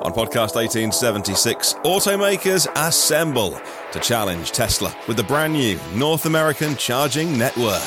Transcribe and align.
On 0.00 0.12
podcast 0.12 0.54
1876, 0.54 1.74
automakers 1.84 2.68
assemble 2.76 3.60
to 3.90 3.98
challenge 3.98 4.52
Tesla 4.52 4.96
with 5.08 5.16
the 5.16 5.24
brand 5.24 5.54
new 5.54 5.76
North 5.92 6.24
American 6.24 6.76
charging 6.76 7.36
network. 7.36 7.82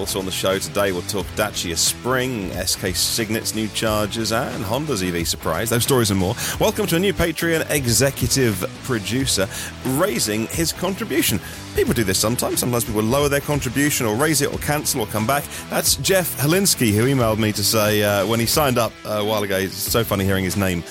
Also 0.00 0.18
on 0.18 0.24
the 0.24 0.32
show 0.32 0.58
today, 0.58 0.92
we'll 0.92 1.02
talk 1.02 1.26
Dacia 1.36 1.76
Spring, 1.76 2.50
SK 2.52 2.94
Signet's 2.94 3.54
new 3.54 3.68
chargers, 3.68 4.32
and 4.32 4.64
Honda's 4.64 5.02
EV 5.02 5.28
surprise. 5.28 5.68
Those 5.68 5.82
stories 5.82 6.10
and 6.10 6.18
more. 6.18 6.34
Welcome 6.58 6.86
to 6.86 6.96
a 6.96 6.98
new 6.98 7.12
Patreon 7.12 7.70
executive 7.70 8.64
producer 8.84 9.46
raising 9.84 10.46
his 10.46 10.72
contribution. 10.72 11.38
People 11.76 11.92
do 11.92 12.02
this 12.02 12.18
sometimes. 12.18 12.60
Sometimes 12.60 12.86
people 12.86 13.02
lower 13.02 13.28
their 13.28 13.42
contribution 13.42 14.06
or 14.06 14.16
raise 14.16 14.40
it 14.40 14.50
or 14.50 14.58
cancel 14.60 15.02
or 15.02 15.06
come 15.06 15.26
back. 15.26 15.44
That's 15.68 15.96
Jeff 15.96 16.34
Helinski 16.38 16.92
who 16.92 17.04
emailed 17.04 17.38
me 17.38 17.52
to 17.52 17.62
say 17.62 18.02
uh, 18.02 18.26
when 18.26 18.40
he 18.40 18.46
signed 18.46 18.78
up 18.78 18.94
a 19.04 19.22
while 19.22 19.42
ago, 19.42 19.58
it's 19.58 19.76
so 19.76 20.02
funny 20.02 20.24
hearing 20.24 20.44
his 20.44 20.56
name 20.56 20.82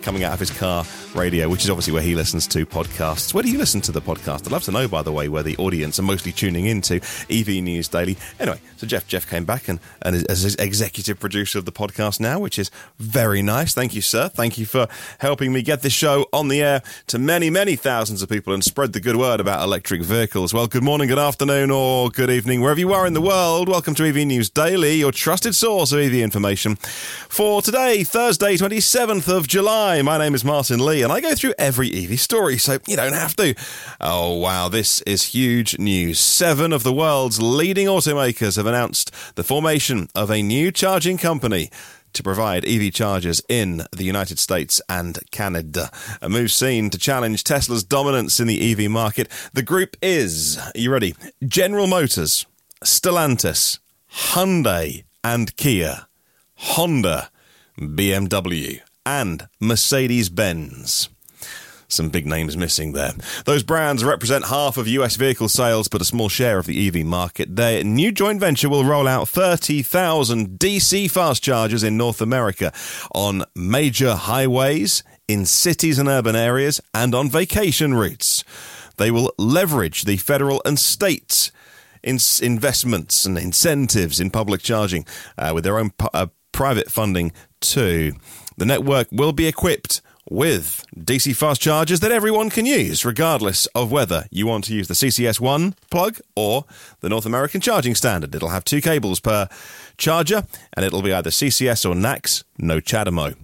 coming 0.00 0.24
out 0.24 0.32
of 0.32 0.40
his 0.40 0.50
car 0.50 0.86
radio, 1.14 1.48
which 1.48 1.64
is 1.64 1.70
obviously 1.70 1.92
where 1.92 2.02
he 2.02 2.14
listens 2.14 2.46
to 2.48 2.66
podcasts. 2.66 3.32
Where 3.32 3.42
do 3.42 3.50
you 3.50 3.58
listen 3.58 3.80
to 3.82 3.92
the 3.92 4.00
podcast? 4.00 4.46
I'd 4.46 4.52
love 4.52 4.64
to 4.64 4.72
know, 4.72 4.88
by 4.88 5.02
the 5.02 5.12
way, 5.12 5.28
where 5.28 5.42
the 5.42 5.56
audience 5.56 5.98
are 5.98 6.02
mostly 6.02 6.32
tuning 6.32 6.66
into 6.66 6.96
EV 7.30 7.62
News 7.62 7.88
Daily. 7.88 8.16
Anyway, 8.40 8.60
so 8.76 8.86
Jeff 8.86 9.06
Jeff 9.06 9.28
came 9.28 9.44
back 9.44 9.68
and, 9.68 9.80
and 10.02 10.16
is, 10.16 10.24
is 10.44 10.56
executive 10.56 11.20
producer 11.20 11.58
of 11.58 11.64
the 11.64 11.72
podcast 11.72 12.20
now, 12.20 12.38
which 12.40 12.58
is 12.58 12.70
very 12.98 13.42
nice. 13.42 13.74
Thank 13.74 13.94
you, 13.94 14.00
sir. 14.00 14.28
Thank 14.28 14.58
you 14.58 14.66
for 14.66 14.88
helping 15.18 15.52
me 15.52 15.62
get 15.62 15.82
this 15.82 15.92
show 15.92 16.26
on 16.32 16.48
the 16.48 16.62
air 16.62 16.82
to 17.08 17.18
many, 17.18 17.50
many 17.50 17.76
thousands 17.76 18.22
of 18.22 18.28
people 18.28 18.52
and 18.52 18.64
spread 18.64 18.92
the 18.92 19.00
good 19.00 19.16
word 19.16 19.40
about 19.40 19.62
electric 19.62 20.02
vehicles. 20.02 20.52
Well, 20.52 20.66
good 20.66 20.84
morning, 20.84 21.08
good 21.08 21.18
afternoon, 21.18 21.70
or 21.70 22.10
good 22.10 22.30
evening, 22.30 22.60
wherever 22.60 22.80
you 22.80 22.92
are 22.92 23.06
in 23.06 23.14
the 23.14 23.20
world. 23.20 23.68
Welcome 23.68 23.94
to 23.96 24.04
EV 24.04 24.26
News 24.26 24.50
Daily, 24.50 24.94
your 24.94 25.12
trusted 25.12 25.54
source 25.54 25.92
of 25.92 26.00
EV 26.00 26.14
information. 26.14 26.76
For 26.76 27.62
today, 27.62 28.04
Thursday, 28.04 28.56
27th 28.56 29.28
of 29.28 29.46
July, 29.46 30.02
my 30.02 30.18
name 30.18 30.34
is 30.34 30.44
Martyn 30.44 30.84
Lee 30.84 31.03
and 31.04 31.12
I 31.12 31.20
go 31.20 31.34
through 31.34 31.54
every 31.58 31.92
EV 31.92 32.18
story, 32.18 32.58
so 32.58 32.78
you 32.88 32.96
don't 32.96 33.12
have 33.12 33.36
to. 33.36 33.54
Oh, 34.00 34.34
wow, 34.34 34.68
this 34.68 35.02
is 35.02 35.22
huge 35.34 35.78
news. 35.78 36.18
Seven 36.18 36.72
of 36.72 36.82
the 36.82 36.92
world's 36.92 37.40
leading 37.40 37.86
automakers 37.86 38.56
have 38.56 38.66
announced 38.66 39.12
the 39.36 39.44
formation 39.44 40.08
of 40.14 40.30
a 40.30 40.42
new 40.42 40.72
charging 40.72 41.18
company 41.18 41.70
to 42.14 42.22
provide 42.22 42.64
EV 42.64 42.92
chargers 42.92 43.42
in 43.48 43.82
the 43.92 44.04
United 44.04 44.38
States 44.38 44.80
and 44.88 45.18
Canada. 45.30 45.90
A 46.22 46.28
move 46.28 46.50
seen 46.50 46.90
to 46.90 46.98
challenge 46.98 47.44
Tesla's 47.44 47.84
dominance 47.84 48.40
in 48.40 48.46
the 48.46 48.72
EV 48.72 48.90
market. 48.90 49.28
The 49.52 49.62
group 49.62 49.96
is, 50.00 50.58
you 50.74 50.90
ready? 50.90 51.14
General 51.46 51.86
Motors, 51.86 52.46
Stellantis, 52.82 53.78
Hyundai, 54.10 55.04
and 55.22 55.56
Kia, 55.56 56.06
Honda, 56.54 57.30
BMW, 57.78 58.80
and 59.06 59.48
Mercedes 59.60 60.28
Benz. 60.28 61.08
Some 61.88 62.08
big 62.08 62.26
names 62.26 62.56
missing 62.56 62.92
there. 62.92 63.12
Those 63.44 63.62
brands 63.62 64.02
represent 64.02 64.46
half 64.46 64.76
of 64.76 64.88
US 64.88 65.16
vehicle 65.16 65.48
sales, 65.48 65.86
but 65.86 66.00
a 66.00 66.04
small 66.04 66.28
share 66.28 66.58
of 66.58 66.66
the 66.66 66.88
EV 66.88 67.06
market. 67.06 67.54
Their 67.54 67.84
new 67.84 68.10
joint 68.10 68.40
venture 68.40 68.68
will 68.68 68.84
roll 68.84 69.06
out 69.06 69.28
30,000 69.28 70.58
DC 70.58 71.10
fast 71.10 71.42
chargers 71.42 71.82
in 71.82 71.96
North 71.96 72.20
America 72.20 72.72
on 73.14 73.44
major 73.54 74.14
highways, 74.14 75.04
in 75.28 75.46
cities 75.46 75.98
and 75.98 76.08
urban 76.08 76.36
areas, 76.36 76.80
and 76.92 77.14
on 77.14 77.30
vacation 77.30 77.94
routes. 77.94 78.44
They 78.96 79.10
will 79.10 79.32
leverage 79.38 80.02
the 80.02 80.16
federal 80.16 80.62
and 80.64 80.78
state 80.78 81.50
investments 82.02 83.24
and 83.24 83.38
incentives 83.38 84.20
in 84.20 84.30
public 84.30 84.62
charging 84.62 85.06
uh, 85.38 85.52
with 85.54 85.64
their 85.64 85.78
own 85.78 85.90
uh, 86.12 86.26
private 86.52 86.90
funding 86.90 87.32
too. 87.60 88.12
The 88.56 88.66
network 88.66 89.08
will 89.10 89.32
be 89.32 89.46
equipped 89.46 90.00
with 90.30 90.86
DC 90.96 91.36
fast 91.36 91.60
chargers 91.60 92.00
that 92.00 92.12
everyone 92.12 92.50
can 92.50 92.66
use, 92.66 93.04
regardless 93.04 93.66
of 93.74 93.92
whether 93.92 94.24
you 94.30 94.46
want 94.46 94.64
to 94.64 94.74
use 94.74 94.88
the 94.88 94.94
CCS1 94.94 95.74
plug 95.90 96.18
or 96.34 96.64
the 97.00 97.08
North 97.08 97.26
American 97.26 97.60
charging 97.60 97.94
standard. 97.94 98.34
It'll 98.34 98.48
have 98.48 98.64
two 98.64 98.80
cables 98.80 99.20
per 99.20 99.48
charger, 99.98 100.44
and 100.72 100.84
it'll 100.84 101.02
be 101.02 101.12
either 101.12 101.30
CCS 101.30 101.88
or 101.88 101.94
NACS, 101.94 102.44
no 102.58 102.80
CHAdeMO. 102.80 103.36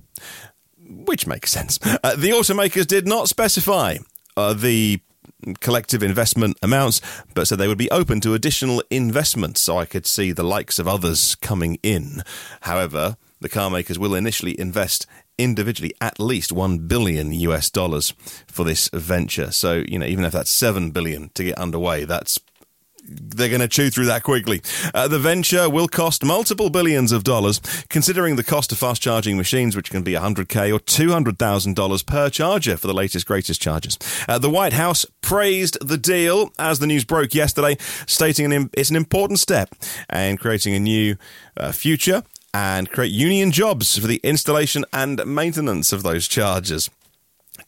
Which 0.88 1.26
makes 1.26 1.50
sense. 1.50 1.78
Uh, 2.03 2.16
the 2.16 2.31
automakers 2.31 2.87
did 2.87 3.06
not 3.06 3.28
specify 3.28 3.99
uh, 4.37 4.54
the 4.54 5.00
collective 5.60 6.03
investment 6.03 6.56
amounts, 6.62 7.00
but 7.34 7.47
said 7.47 7.59
they 7.59 7.69
would 7.69 7.78
be 7.78 7.91
open 7.91 8.20
to 8.20 8.34
additional 8.34 8.82
investments 8.91 9.60
so 9.60 9.78
I 9.78 9.84
could 9.84 10.06
see 10.06 10.32
the 10.32 10.43
likes 10.43 10.78
of 10.78 10.88
others 10.88 11.34
coming 11.37 11.78
in. 11.82 12.22
However, 12.62 13.16
the 13.41 13.49
car 13.49 13.71
makers 13.71 13.99
will 13.99 14.15
initially 14.15 14.59
invest 14.59 15.06
individually 15.39 15.95
at 16.01 16.21
least 16.21 16.53
1 16.53 16.87
billion 16.87 17.33
US 17.33 17.71
dollars 17.71 18.12
for 18.47 18.65
this 18.65 18.89
venture. 18.93 19.51
So, 19.51 19.84
you 19.89 19.99
know, 19.99 20.06
even 20.06 20.25
if 20.25 20.33
that's 20.33 20.51
7 20.51 20.91
billion 20.91 21.31
to 21.34 21.45
get 21.45 21.59
underway, 21.59 22.05
that's 22.05 22.39
they're 23.11 23.49
going 23.49 23.61
to 23.61 23.69
chew 23.69 23.91
through 23.91 24.06
that 24.06 24.23
quickly. 24.23 24.62
Uh, 24.95 25.09
the 25.09 25.19
venture 25.19 25.69
will 25.69 25.89
cost 25.89 26.25
multiple 26.25 26.71
billions 26.71 27.12
of 27.12 27.25
dollars, 27.25 27.61
considering 27.89 28.37
the 28.37 28.45
cost 28.45 28.71
of 28.73 28.79
fast 28.79 29.03
charging 29.03 29.37
machines, 29.37 29.75
which 29.75 29.91
can 29.91 30.03
be 30.03 30.12
100k 30.12 30.73
or 30.73 30.79
$200,000 30.79 32.06
per 32.06 32.31
charger 32.31 32.77
for 32.77 32.87
the 32.87 32.95
latest, 32.95 33.27
greatest 33.27 33.61
chargers. 33.61 33.99
Uh, 34.29 34.39
the 34.39 34.50
White 34.50 34.75
House 34.75 35.06
praised 35.23 35.79
the 35.87 35.99
deal 35.99 36.53
as 36.59 36.79
the 36.79 36.87
news 36.87 37.05
broke 37.05 37.34
yesterday, 37.34 37.77
stating 38.06 38.53
an, 38.53 38.71
it's 38.75 38.91
an 38.91 38.97
important 38.97 39.39
step 39.41 39.75
in 40.12 40.37
creating 40.37 40.75
a 40.75 40.81
new 40.81 41.17
uh, 41.56 41.73
future 41.73 42.23
and 42.53 42.91
create 42.91 43.12
union 43.12 43.53
jobs 43.53 43.99
for 43.99 44.06
the 44.06 44.21
installation 44.22 44.84
and 44.93 45.25
maintenance 45.27 45.93
of 45.93 46.03
those 46.03 46.27
chargers. 46.27 46.91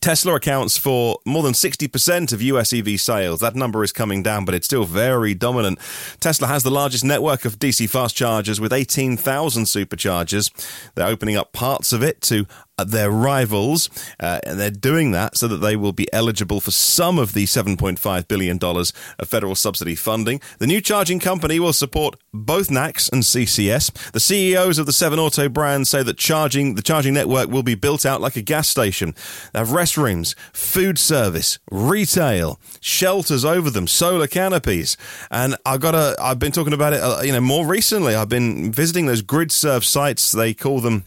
Tesla 0.00 0.34
accounts 0.34 0.76
for 0.76 1.18
more 1.24 1.42
than 1.42 1.52
60% 1.52 2.32
of 2.32 2.42
US 2.42 2.72
EV 2.72 3.00
sales. 3.00 3.40
That 3.40 3.54
number 3.54 3.84
is 3.84 3.92
coming 3.92 4.22
down, 4.22 4.44
but 4.44 4.54
it's 4.54 4.66
still 4.66 4.84
very 4.84 5.34
dominant. 5.34 5.78
Tesla 6.18 6.48
has 6.48 6.62
the 6.62 6.70
largest 6.70 7.04
network 7.04 7.44
of 7.44 7.58
DC 7.58 7.88
fast 7.88 8.16
chargers 8.16 8.60
with 8.60 8.72
18,000 8.72 9.64
superchargers. 9.64 10.50
They're 10.94 11.06
opening 11.06 11.36
up 11.36 11.52
parts 11.52 11.92
of 11.92 12.02
it 12.02 12.20
to 12.22 12.46
their 12.78 13.10
rivals, 13.10 13.90
uh, 14.18 14.40
and 14.44 14.58
they're 14.58 14.70
doing 14.70 15.12
that 15.12 15.36
so 15.36 15.46
that 15.48 15.58
they 15.58 15.76
will 15.76 15.92
be 15.92 16.12
eligible 16.12 16.60
for 16.60 16.70
some 16.70 17.18
of 17.18 17.32
the 17.32 17.44
$7.5 17.44 18.28
billion 18.28 18.58
of 18.62 19.28
federal 19.28 19.54
subsidy 19.54 19.94
funding. 19.94 20.40
The 20.58 20.66
new 20.66 20.80
charging 20.80 21.20
company 21.20 21.60
will 21.60 21.72
support 21.72 22.16
both 22.32 22.68
NACS 22.68 23.12
and 23.12 23.22
CCS. 23.22 24.12
The 24.12 24.20
CEOs 24.20 24.78
of 24.78 24.86
the 24.86 24.92
seven 24.92 25.18
auto 25.18 25.48
brands 25.48 25.90
say 25.90 26.02
that 26.02 26.16
charging 26.16 26.74
the 26.74 26.82
charging 26.82 27.14
network 27.14 27.48
will 27.48 27.62
be 27.62 27.74
built 27.74 28.06
out 28.06 28.20
like 28.20 28.36
a 28.36 28.42
gas 28.42 28.68
station. 28.68 29.14
They 29.52 29.58
have 29.58 29.68
restrooms, 29.68 30.34
food 30.52 30.98
service, 30.98 31.58
retail, 31.70 32.58
shelters 32.80 33.44
over 33.44 33.70
them, 33.70 33.86
solar 33.86 34.26
canopies, 34.26 34.96
and 35.30 35.56
I 35.66 35.76
got 35.78 35.94
a. 35.94 36.16
I've 36.20 36.38
been 36.38 36.52
talking 36.52 36.72
about 36.72 36.92
it, 36.92 37.02
uh, 37.02 37.20
you 37.22 37.32
know, 37.32 37.40
more 37.40 37.66
recently. 37.66 38.14
I've 38.14 38.28
been 38.28 38.72
visiting 38.72 39.06
those 39.06 39.22
GridServe 39.22 39.84
sites. 39.84 40.32
They 40.32 40.54
call 40.54 40.80
them. 40.80 41.04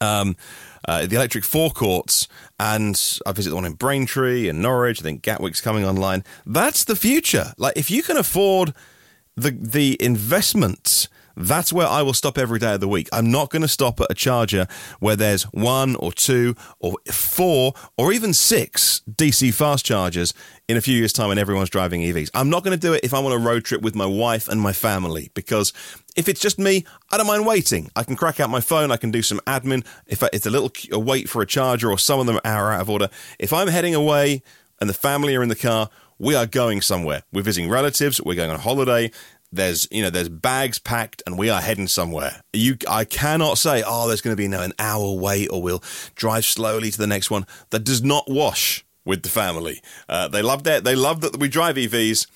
Um, 0.00 0.36
uh, 0.88 1.06
the 1.06 1.16
electric 1.16 1.44
forecourts, 1.44 2.28
and 2.58 3.00
I 3.26 3.32
visit 3.32 3.50
the 3.50 3.56
one 3.56 3.64
in 3.64 3.74
Braintree 3.74 4.48
and 4.48 4.60
Norwich. 4.60 5.00
I 5.00 5.04
think 5.04 5.22
Gatwick's 5.22 5.60
coming 5.60 5.84
online. 5.84 6.24
That's 6.44 6.84
the 6.84 6.96
future. 6.96 7.52
Like 7.56 7.76
if 7.76 7.90
you 7.90 8.02
can 8.02 8.16
afford 8.16 8.74
the 9.36 9.50
the 9.50 9.96
investments 10.00 11.08
that's 11.36 11.72
where 11.72 11.86
I 11.86 12.02
will 12.02 12.14
stop 12.14 12.38
every 12.38 12.58
day 12.58 12.74
of 12.74 12.80
the 12.80 12.88
week. 12.88 13.08
I'm 13.12 13.30
not 13.30 13.50
going 13.50 13.62
to 13.62 13.68
stop 13.68 14.00
at 14.00 14.10
a 14.10 14.14
charger 14.14 14.66
where 15.00 15.16
there's 15.16 15.44
one 15.44 15.96
or 15.96 16.12
two 16.12 16.54
or 16.78 16.96
four 17.10 17.74
or 17.96 18.12
even 18.12 18.34
six 18.34 19.02
DC 19.10 19.52
fast 19.54 19.84
chargers 19.84 20.34
in 20.68 20.76
a 20.76 20.80
few 20.80 20.96
years' 20.96 21.12
time 21.12 21.28
when 21.28 21.38
everyone's 21.38 21.70
driving 21.70 22.02
EVs. 22.02 22.30
I'm 22.34 22.50
not 22.50 22.64
going 22.64 22.78
to 22.78 22.80
do 22.80 22.92
it 22.92 23.04
if 23.04 23.12
I'm 23.12 23.26
on 23.26 23.32
a 23.32 23.38
road 23.38 23.64
trip 23.64 23.82
with 23.82 23.94
my 23.94 24.06
wife 24.06 24.48
and 24.48 24.60
my 24.60 24.72
family 24.72 25.30
because 25.34 25.72
if 26.16 26.28
it's 26.28 26.40
just 26.40 26.58
me, 26.58 26.84
I 27.10 27.16
don't 27.16 27.26
mind 27.26 27.46
waiting. 27.46 27.90
I 27.96 28.04
can 28.04 28.16
crack 28.16 28.40
out 28.40 28.50
my 28.50 28.60
phone, 28.60 28.90
I 28.90 28.96
can 28.96 29.10
do 29.10 29.22
some 29.22 29.40
admin. 29.46 29.86
If 30.06 30.22
it's 30.32 30.46
a 30.46 30.50
little 30.50 30.70
a 30.92 30.98
wait 30.98 31.28
for 31.28 31.42
a 31.42 31.46
charger 31.46 31.90
or 31.90 31.98
some 31.98 32.20
of 32.20 32.26
them 32.26 32.38
are 32.44 32.72
out 32.72 32.80
of 32.80 32.90
order, 32.90 33.08
if 33.38 33.52
I'm 33.52 33.68
heading 33.68 33.94
away 33.94 34.42
and 34.80 34.88
the 34.88 34.94
family 34.94 35.34
are 35.36 35.42
in 35.42 35.48
the 35.48 35.56
car, 35.56 35.90
we 36.18 36.34
are 36.34 36.46
going 36.46 36.80
somewhere. 36.80 37.22
We're 37.32 37.42
visiting 37.42 37.70
relatives, 37.70 38.20
we're 38.20 38.36
going 38.36 38.50
on 38.50 38.60
holiday, 38.60 39.10
there's 39.52 39.86
you 39.90 40.02
know 40.02 40.10
there's 40.10 40.28
bags 40.28 40.78
packed 40.78 41.22
and 41.26 41.38
we 41.38 41.50
are 41.50 41.60
heading 41.60 41.86
somewhere 41.86 42.42
you 42.52 42.76
i 42.88 43.04
cannot 43.04 43.58
say 43.58 43.82
oh 43.86 44.08
there's 44.08 44.20
going 44.20 44.32
to 44.32 44.36
be 44.36 44.44
you 44.44 44.48
know, 44.48 44.62
an 44.62 44.72
hour 44.78 45.12
wait 45.12 45.48
or 45.48 45.62
we'll 45.62 45.82
drive 46.14 46.44
slowly 46.44 46.90
to 46.90 46.98
the 46.98 47.06
next 47.06 47.30
one 47.30 47.46
that 47.70 47.84
does 47.84 48.02
not 48.02 48.24
wash 48.28 48.84
with 49.04 49.22
the 49.22 49.28
family 49.28 49.80
uh, 50.08 50.28
they 50.28 50.42
love 50.42 50.64
that 50.64 50.84
they 50.84 50.94
love 50.94 51.20
that 51.20 51.38
we 51.38 51.48
drive 51.48 51.76
evs 51.76 52.26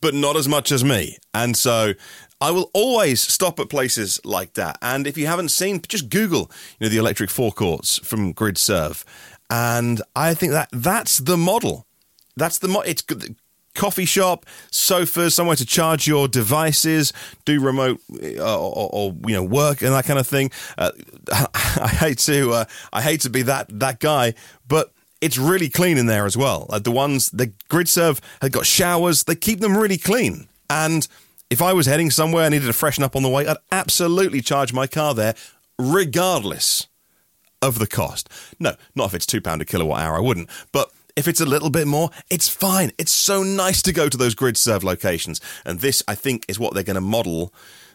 but 0.00 0.14
not 0.14 0.36
as 0.36 0.48
much 0.48 0.72
as 0.72 0.82
me 0.82 1.18
and 1.34 1.56
so 1.56 1.92
I 2.40 2.50
will 2.50 2.72
always 2.74 3.20
stop 3.20 3.60
at 3.60 3.68
places 3.68 4.20
like 4.24 4.54
that. 4.54 4.76
And 4.82 5.06
if 5.06 5.16
you 5.16 5.28
haven't 5.28 5.50
seen, 5.50 5.80
just 5.86 6.08
Google, 6.10 6.50
you 6.80 6.86
know, 6.86 6.88
the 6.88 6.96
electric 6.96 7.30
forecourts 7.30 7.98
from 7.98 8.34
GridServe. 8.34 9.04
And 9.48 10.02
I 10.16 10.34
think 10.34 10.50
that 10.50 10.68
that's 10.72 11.18
the 11.18 11.36
model. 11.36 11.86
That's 12.36 12.58
the 12.58 12.66
mo- 12.66 12.80
it's 12.80 13.04
coffee 13.74 14.04
shop, 14.04 14.46
sofas, 14.70 15.34
somewhere 15.34 15.56
to 15.56 15.66
charge 15.66 16.06
your 16.06 16.28
devices, 16.28 17.12
do 17.44 17.60
remote 17.60 18.00
uh, 18.22 18.58
or, 18.58 18.90
or, 18.92 19.14
you 19.26 19.34
know 19.34 19.42
work 19.42 19.82
and 19.82 19.92
that 19.92 20.04
kind 20.04 20.18
of 20.18 20.26
thing. 20.26 20.50
Uh, 20.76 20.90
I 21.32 21.88
hate 21.88 22.18
to 22.18 22.52
uh, 22.52 22.64
I 22.92 23.02
hate 23.02 23.20
to 23.22 23.30
be 23.30 23.42
that 23.42 23.66
that 23.80 24.00
guy, 24.00 24.34
but 24.68 24.92
it's 25.20 25.38
really 25.38 25.68
clean 25.68 25.98
in 25.98 26.06
there 26.06 26.26
as 26.26 26.36
well. 26.36 26.66
Like 26.68 26.84
the 26.84 26.90
ones 26.90 27.30
the 27.30 27.52
GridServe 27.68 28.20
had 28.40 28.52
got 28.52 28.66
showers, 28.66 29.24
they 29.24 29.36
keep 29.36 29.60
them 29.60 29.76
really 29.76 29.98
clean. 29.98 30.48
And 30.68 31.06
if 31.48 31.62
I 31.62 31.72
was 31.72 31.86
heading 31.86 32.10
somewhere, 32.10 32.44
I 32.44 32.48
needed 32.48 32.66
to 32.66 32.72
freshen 32.72 33.04
up 33.04 33.14
on 33.14 33.22
the 33.22 33.28
way, 33.28 33.46
I'd 33.46 33.58
absolutely 33.70 34.40
charge 34.40 34.72
my 34.72 34.86
car 34.86 35.14
there, 35.14 35.34
regardless 35.78 36.88
of 37.60 37.78
the 37.78 37.86
cost. 37.86 38.28
No, 38.58 38.74
not 38.94 39.06
if 39.06 39.14
it's 39.14 39.26
two 39.26 39.40
pound 39.40 39.62
a 39.62 39.64
kilowatt 39.64 40.00
hour, 40.00 40.16
I 40.16 40.20
wouldn't. 40.20 40.50
But 40.72 40.90
if 41.16 41.28
it's 41.28 41.40
a 41.40 41.46
little 41.46 41.70
bit 41.70 41.86
more, 41.86 42.10
it's 42.30 42.48
fine. 42.48 42.92
It's 42.98 43.12
so 43.12 43.42
nice 43.42 43.82
to 43.82 43.92
go 43.92 44.08
to 44.08 44.16
those 44.16 44.34
GridServe 44.34 44.82
locations. 44.82 45.40
And 45.64 45.80
this, 45.80 46.02
I 46.08 46.14
think, 46.14 46.44
is 46.48 46.58
what 46.58 46.74
they're 46.74 46.82
going 46.82 46.94
to 46.94 47.00
model 47.00 47.52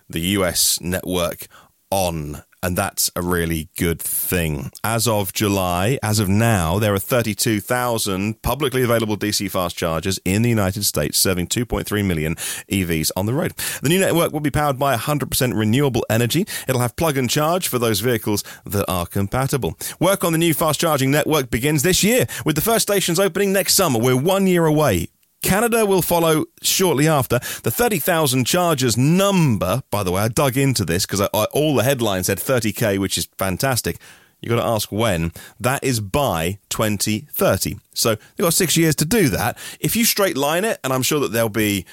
the 0.10 0.20
US 0.20 0.80
network 0.80 1.48
on 1.90 2.44
and 2.64 2.78
that's 2.78 3.12
a 3.16 3.22
really 3.22 3.70
good 3.78 4.02
thing. 4.02 4.72
As 4.84 5.08
of 5.08 5.32
July, 5.32 6.00
as 6.02 6.20
of 6.20 6.28
now, 6.28 6.80
there 6.80 6.94
are 6.94 7.00
32,000 7.00 8.42
publicly 8.42 8.84
available 8.84 9.16
DC 9.16 9.50
fast 9.50 9.78
chargers 9.78 10.20
in 10.26 10.42
the 10.42 10.50
United 10.50 10.84
States, 10.84 11.18
serving 11.18 11.48
2.3 11.48 12.06
million 12.06 12.36
EVs 12.70 13.12
on 13.16 13.26
the 13.26 13.34
road. 13.34 13.54
The 13.82 13.90
new 13.90 14.00
network 14.00 14.34
will 14.34 14.40
be 14.40 14.52
powered 14.52 14.80
by 14.80 14.96
100% 14.96 15.58
renewable 15.58 16.06
energy. 16.10 16.46
It'll 16.68 16.82
have 16.82 16.96
plug 16.96 17.18
and 17.18 17.30
charge 17.30 17.68
for 17.68 17.80
those 17.80 18.00
vehicles 18.00 18.44
that 18.66 18.86
are 18.90 19.06
compatible. 19.06 19.78
Work 20.00 20.24
on 20.24 20.32
the 20.32 20.38
new 20.38 20.54
fast 20.54 20.80
charging 20.80 21.12
network 21.12 21.52
begins 21.52 21.84
this 21.84 22.04
year, 22.04 22.26
with 22.44 22.56
the 22.56 22.62
first 22.62 22.84
stations 22.84 23.20
opening 23.20 23.54
next 23.54 23.76
summer. 23.76 24.00
We're 24.00 24.18
one 24.18 24.48
year 24.48 24.66
away 24.66 25.10
Canada 25.44 25.86
will 25.86 26.02
follow 26.02 26.46
shortly 26.62 27.08
after. 27.08 27.40
The 27.64 27.72
30,000 27.72 28.46
chargers 28.46 28.98
number, 28.98 29.84
by 29.92 30.04
the 30.04 30.12
way, 30.12 30.22
I 30.22 30.28
dug 30.28 30.58
into 30.58 30.84
this 30.84 31.06
because 31.06 31.22
all 31.22 31.76
the 31.76 31.84
headlines 31.84 32.28
said 32.28 32.40
30k, 32.40 32.98
which 32.98 33.18
is 33.18 33.28
fantastic. 33.38 33.98
You've 34.42 34.56
got 34.56 34.62
to 34.62 34.68
ask 34.68 34.92
when. 34.92 35.32
That 35.60 35.84
is 35.84 36.00
by 36.00 36.60
2030. 36.70 37.78
So 37.94 38.16
they've 38.16 38.44
got 38.44 38.54
six 38.54 38.78
years 38.78 38.96
to 38.96 39.06
do 39.06 39.30
that. 39.30 39.58
If 39.80 39.96
you 39.96 40.06
straight 40.06 40.38
line 40.38 40.64
it, 40.64 40.80
and 40.84 40.94
I'm 40.94 41.02
sure 41.02 41.20
that 41.22 41.32
there'll 41.32 41.50
be 41.50 41.86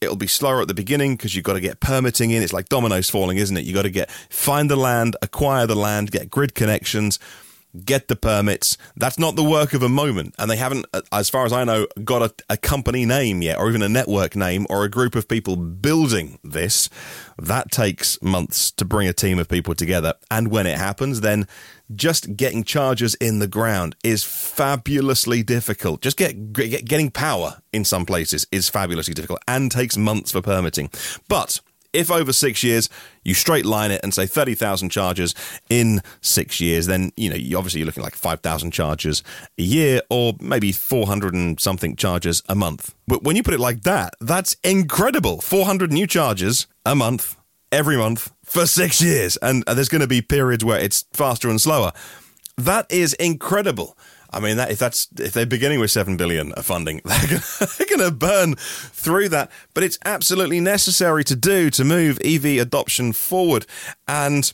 it'll 0.00 0.16
be 0.16 0.26
slower 0.26 0.60
at 0.60 0.68
the 0.68 0.74
beginning 0.74 1.16
because 1.16 1.34
you've 1.34 1.44
got 1.44 1.54
to 1.54 1.60
get 1.60 1.80
permitting 1.80 2.30
in. 2.30 2.42
It's 2.42 2.52
like 2.52 2.68
dominoes 2.68 3.08
falling, 3.08 3.38
isn't 3.38 3.56
it? 3.56 3.64
You've 3.64 3.74
got 3.74 3.82
to 3.82 3.90
get 3.90 4.10
find 4.10 4.70
the 4.70 4.76
land, 4.76 5.16
acquire 5.22 5.66
the 5.66 5.74
land, 5.74 6.10
get 6.10 6.30
grid 6.30 6.54
connections, 6.54 7.18
get 7.84 8.08
the 8.08 8.16
permits. 8.16 8.76
That's 8.96 9.18
not 9.18 9.36
the 9.36 9.44
work 9.44 9.72
of 9.72 9.82
a 9.82 9.88
moment. 9.88 10.34
And 10.38 10.50
they 10.50 10.56
haven't, 10.56 10.86
uh, 10.92 11.02
as 11.12 11.30
far 11.30 11.44
as 11.44 11.52
I 11.52 11.64
know, 11.64 11.86
got 12.04 12.22
a, 12.22 12.34
a, 12.54 12.56
company 12.56 13.04
name 13.04 13.42
yet, 13.42 13.58
or 13.58 13.68
even 13.68 13.82
a 13.82 13.88
network 13.88 14.34
name, 14.34 14.66
or 14.68 14.84
a 14.84 14.88
group 14.88 15.14
of 15.14 15.28
people 15.28 15.56
building 15.56 16.38
this. 16.42 16.88
That 17.38 17.70
takes 17.70 18.20
months 18.22 18.70
to 18.72 18.84
bring 18.84 19.08
a 19.08 19.12
team 19.12 19.38
of 19.38 19.48
people 19.48 19.74
together. 19.74 20.14
And 20.30 20.48
when 20.48 20.66
it 20.66 20.78
happens, 20.78 21.20
then 21.20 21.46
just 21.94 22.36
getting 22.36 22.64
chargers 22.64 23.14
in 23.16 23.38
the 23.38 23.46
ground 23.46 23.94
is 24.02 24.24
fabulously 24.24 25.42
difficult. 25.42 26.00
Just 26.00 26.16
get, 26.16 26.52
get 26.52 26.84
getting 26.84 27.10
power 27.10 27.58
in 27.72 27.84
some 27.84 28.06
places 28.06 28.46
is 28.50 28.68
fabulously 28.68 29.14
difficult 29.14 29.40
and 29.46 29.70
takes 29.70 29.96
months 29.96 30.32
for 30.32 30.42
permitting. 30.42 30.90
But 31.28 31.60
if 31.96 32.10
over 32.10 32.32
six 32.32 32.62
years 32.62 32.88
you 33.24 33.34
straight 33.34 33.66
line 33.66 33.90
it 33.90 34.00
and 34.02 34.14
say 34.14 34.26
30,000 34.26 34.90
charges 34.90 35.34
in 35.68 36.02
six 36.20 36.60
years, 36.60 36.86
then, 36.86 37.10
you 37.16 37.30
know, 37.30 37.36
you 37.36 37.56
obviously 37.56 37.80
you're 37.80 37.86
looking 37.86 38.02
like 38.02 38.14
5,000 38.14 38.70
charges 38.70 39.22
a 39.58 39.62
year 39.62 40.02
or 40.10 40.34
maybe 40.40 40.70
400 40.70 41.34
and 41.34 41.58
something 41.58 41.96
charges 41.96 42.42
a 42.48 42.54
month. 42.54 42.94
But 43.08 43.24
when 43.24 43.34
you 43.34 43.42
put 43.42 43.54
it 43.54 43.60
like 43.60 43.82
that, 43.82 44.14
that's 44.20 44.56
incredible. 44.62 45.40
400 45.40 45.90
new 45.90 46.06
charges 46.06 46.66
a 46.84 46.94
month, 46.94 47.36
every 47.72 47.96
month 47.96 48.32
for 48.44 48.66
six 48.66 49.00
years. 49.02 49.36
And 49.38 49.64
there's 49.64 49.88
going 49.88 50.02
to 50.02 50.06
be 50.06 50.22
periods 50.22 50.64
where 50.64 50.78
it's 50.78 51.06
faster 51.12 51.48
and 51.48 51.60
slower. 51.60 51.92
That 52.56 52.86
is 52.90 53.14
incredible. 53.14 53.96
I 54.36 54.40
mean, 54.40 54.58
that, 54.58 54.70
if 54.70 54.78
that's 54.78 55.08
if 55.18 55.32
they're 55.32 55.46
beginning 55.46 55.80
with 55.80 55.90
seven 55.90 56.18
billion 56.18 56.52
of 56.52 56.66
funding, 56.66 57.00
they're 57.04 57.86
going 57.88 58.00
to 58.00 58.10
burn 58.10 58.54
through 58.56 59.30
that. 59.30 59.50
But 59.72 59.82
it's 59.82 59.98
absolutely 60.04 60.60
necessary 60.60 61.24
to 61.24 61.34
do 61.34 61.70
to 61.70 61.84
move 61.84 62.18
EV 62.22 62.60
adoption 62.60 63.14
forward. 63.14 63.66
And 64.06 64.52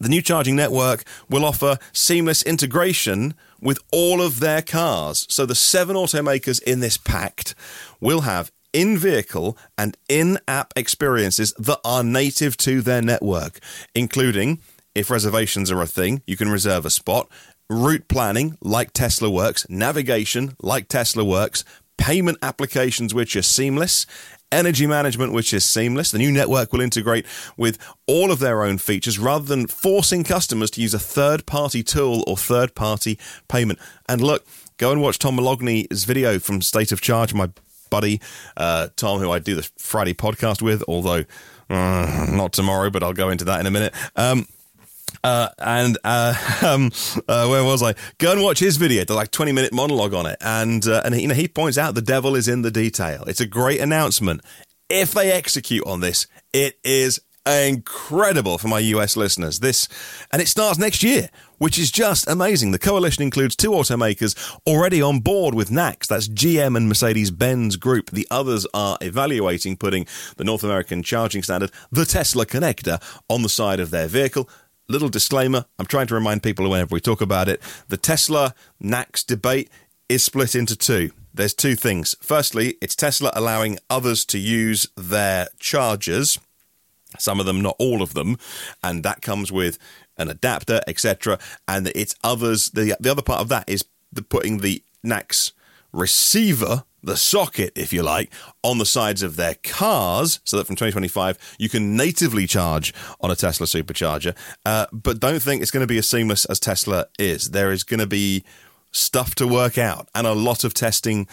the 0.00 0.08
new 0.08 0.22
charging 0.22 0.54
network 0.54 1.04
will 1.28 1.44
offer 1.44 1.78
seamless 1.92 2.44
integration 2.44 3.34
with 3.60 3.78
all 3.90 4.22
of 4.22 4.40
their 4.40 4.62
cars. 4.62 5.26
So 5.28 5.46
the 5.46 5.54
seven 5.54 5.96
automakers 5.96 6.62
in 6.62 6.80
this 6.80 6.96
pact 6.96 7.54
will 8.00 8.22
have 8.22 8.52
in 8.72 8.96
vehicle 8.96 9.58
and 9.76 9.96
in 10.08 10.38
app 10.48 10.72
experiences 10.76 11.52
that 11.58 11.80
are 11.84 12.04
native 12.04 12.56
to 12.58 12.80
their 12.82 13.02
network, 13.02 13.58
including 13.94 14.60
if 14.94 15.10
reservations 15.10 15.70
are 15.70 15.80
a 15.80 15.86
thing, 15.86 16.22
you 16.26 16.36
can 16.36 16.50
reserve 16.50 16.84
a 16.84 16.90
spot 16.90 17.28
route 17.72 18.08
planning 18.08 18.56
like 18.60 18.92
Tesla 18.92 19.30
works, 19.30 19.66
navigation 19.68 20.56
like 20.60 20.88
Tesla 20.88 21.24
works, 21.24 21.64
payment 21.96 22.38
applications 22.42 23.14
which 23.14 23.36
are 23.36 23.42
seamless, 23.42 24.06
energy 24.50 24.86
management 24.86 25.32
which 25.32 25.52
is 25.52 25.64
seamless. 25.64 26.10
The 26.10 26.18
new 26.18 26.30
network 26.30 26.72
will 26.72 26.80
integrate 26.80 27.26
with 27.56 27.78
all 28.06 28.30
of 28.30 28.38
their 28.38 28.62
own 28.62 28.78
features 28.78 29.18
rather 29.18 29.44
than 29.44 29.66
forcing 29.66 30.24
customers 30.24 30.70
to 30.72 30.82
use 30.82 30.94
a 30.94 30.98
third 30.98 31.46
party 31.46 31.82
tool 31.82 32.22
or 32.26 32.36
third 32.36 32.74
party 32.74 33.18
payment. 33.48 33.78
And 34.08 34.20
look, 34.20 34.46
go 34.76 34.92
and 34.92 35.00
watch 35.00 35.18
Tom 35.18 35.36
Moloughney's 35.36 36.04
video 36.04 36.38
from 36.38 36.60
State 36.60 36.92
of 36.92 37.00
Charge, 37.00 37.34
my 37.34 37.50
buddy 37.90 38.20
uh, 38.56 38.88
Tom, 38.96 39.20
who 39.20 39.30
I 39.30 39.38
do 39.38 39.54
the 39.54 39.68
Friday 39.78 40.14
podcast 40.14 40.62
with, 40.62 40.82
although 40.88 41.24
uh, 41.70 42.26
not 42.30 42.52
tomorrow, 42.52 42.90
but 42.90 43.02
I'll 43.02 43.12
go 43.12 43.30
into 43.30 43.44
that 43.44 43.60
in 43.60 43.66
a 43.66 43.70
minute. 43.70 43.94
Um, 44.16 44.46
uh, 45.24 45.48
and 45.58 45.98
uh, 46.04 46.34
um, 46.66 46.90
uh, 47.28 47.46
where 47.46 47.64
was 47.64 47.82
I? 47.82 47.94
Go 48.18 48.32
and 48.32 48.42
watch 48.42 48.58
his 48.58 48.76
video. 48.76 49.04
The 49.04 49.14
like 49.14 49.30
twenty 49.30 49.52
minute 49.52 49.72
monologue 49.72 50.14
on 50.14 50.26
it, 50.26 50.36
and 50.40 50.86
uh, 50.86 51.02
and 51.04 51.20
you 51.20 51.28
know 51.28 51.34
he 51.34 51.48
points 51.48 51.78
out 51.78 51.94
the 51.94 52.02
devil 52.02 52.36
is 52.36 52.48
in 52.48 52.62
the 52.62 52.70
detail. 52.70 53.24
It's 53.26 53.40
a 53.40 53.46
great 53.46 53.80
announcement. 53.80 54.42
If 54.88 55.12
they 55.12 55.32
execute 55.32 55.86
on 55.86 56.00
this, 56.00 56.26
it 56.52 56.78
is 56.84 57.20
incredible 57.46 58.58
for 58.58 58.68
my 58.68 58.78
US 58.78 59.16
listeners. 59.16 59.60
This 59.60 59.88
and 60.30 60.40
it 60.40 60.48
starts 60.48 60.78
next 60.78 61.02
year, 61.02 61.28
which 61.58 61.78
is 61.78 61.90
just 61.90 62.28
amazing. 62.28 62.70
The 62.70 62.78
coalition 62.78 63.22
includes 63.22 63.56
two 63.56 63.70
automakers 63.70 64.36
already 64.66 65.02
on 65.02 65.20
board 65.20 65.54
with 65.54 65.70
NACS. 65.70 66.06
That's 66.06 66.28
GM 66.28 66.76
and 66.76 66.88
Mercedes-Benz 66.88 67.76
Group. 67.76 68.10
The 68.10 68.28
others 68.30 68.66
are 68.74 68.96
evaluating 69.00 69.76
putting 69.76 70.06
the 70.36 70.44
North 70.44 70.62
American 70.62 71.02
charging 71.02 71.42
standard, 71.42 71.72
the 71.90 72.04
Tesla 72.04 72.46
connector, 72.46 73.02
on 73.28 73.42
the 73.42 73.48
side 73.48 73.80
of 73.80 73.90
their 73.90 74.06
vehicle 74.06 74.48
little 74.92 75.08
disclaimer 75.08 75.64
I'm 75.78 75.86
trying 75.86 76.06
to 76.08 76.14
remind 76.14 76.42
people 76.42 76.68
whenever 76.68 76.94
we 76.94 77.00
talk 77.00 77.20
about 77.20 77.48
it 77.48 77.60
the 77.88 77.96
Tesla 77.96 78.54
NACS 78.82 79.26
debate 79.26 79.70
is 80.12 80.22
split 80.22 80.54
into 80.54 80.76
two. 80.76 81.10
There's 81.32 81.54
two 81.54 81.74
things. 81.74 82.14
Firstly, 82.20 82.76
it's 82.82 82.94
Tesla 82.94 83.32
allowing 83.34 83.78
others 83.88 84.26
to 84.26 84.38
use 84.38 84.86
their 84.96 85.48
chargers, 85.58 86.38
some 87.18 87.40
of 87.40 87.46
them, 87.46 87.62
not 87.62 87.76
all 87.78 88.02
of 88.02 88.12
them, 88.12 88.36
and 88.82 89.02
that 89.04 89.22
comes 89.22 89.50
with 89.50 89.78
an 90.18 90.28
adapter, 90.28 90.80
etc. 90.86 91.38
And 91.66 91.90
it's 91.94 92.14
others. 92.22 92.70
The 92.70 92.94
the 93.00 93.10
other 93.10 93.22
part 93.22 93.40
of 93.40 93.48
that 93.48 93.68
is 93.68 93.84
the 94.12 94.22
putting 94.22 94.58
the 94.58 94.82
NACS 95.04 95.52
receiver 95.92 96.84
the 97.02 97.16
socket, 97.16 97.72
if 97.76 97.92
you 97.92 98.02
like, 98.02 98.32
on 98.62 98.78
the 98.78 98.86
sides 98.86 99.22
of 99.22 99.36
their 99.36 99.56
cars 99.62 100.40
so 100.44 100.56
that 100.56 100.66
from 100.66 100.76
2025 100.76 101.56
you 101.58 101.68
can 101.68 101.96
natively 101.96 102.46
charge 102.46 102.94
on 103.20 103.30
a 103.30 103.36
Tesla 103.36 103.66
supercharger. 103.66 104.36
Uh, 104.64 104.86
but 104.92 105.20
don't 105.20 105.42
think 105.42 105.62
it's 105.62 105.70
going 105.70 105.82
to 105.82 105.86
be 105.86 105.98
as 105.98 106.08
seamless 106.08 106.44
as 106.46 106.60
Tesla 106.60 107.06
is. 107.18 107.50
There 107.50 107.72
is 107.72 107.82
going 107.82 108.00
to 108.00 108.06
be 108.06 108.44
stuff 108.92 109.34
to 109.36 109.46
work 109.46 109.78
out 109.78 110.08
and 110.14 110.26
a 110.26 110.32
lot 110.32 110.64
of 110.64 110.74
testing 110.74 111.26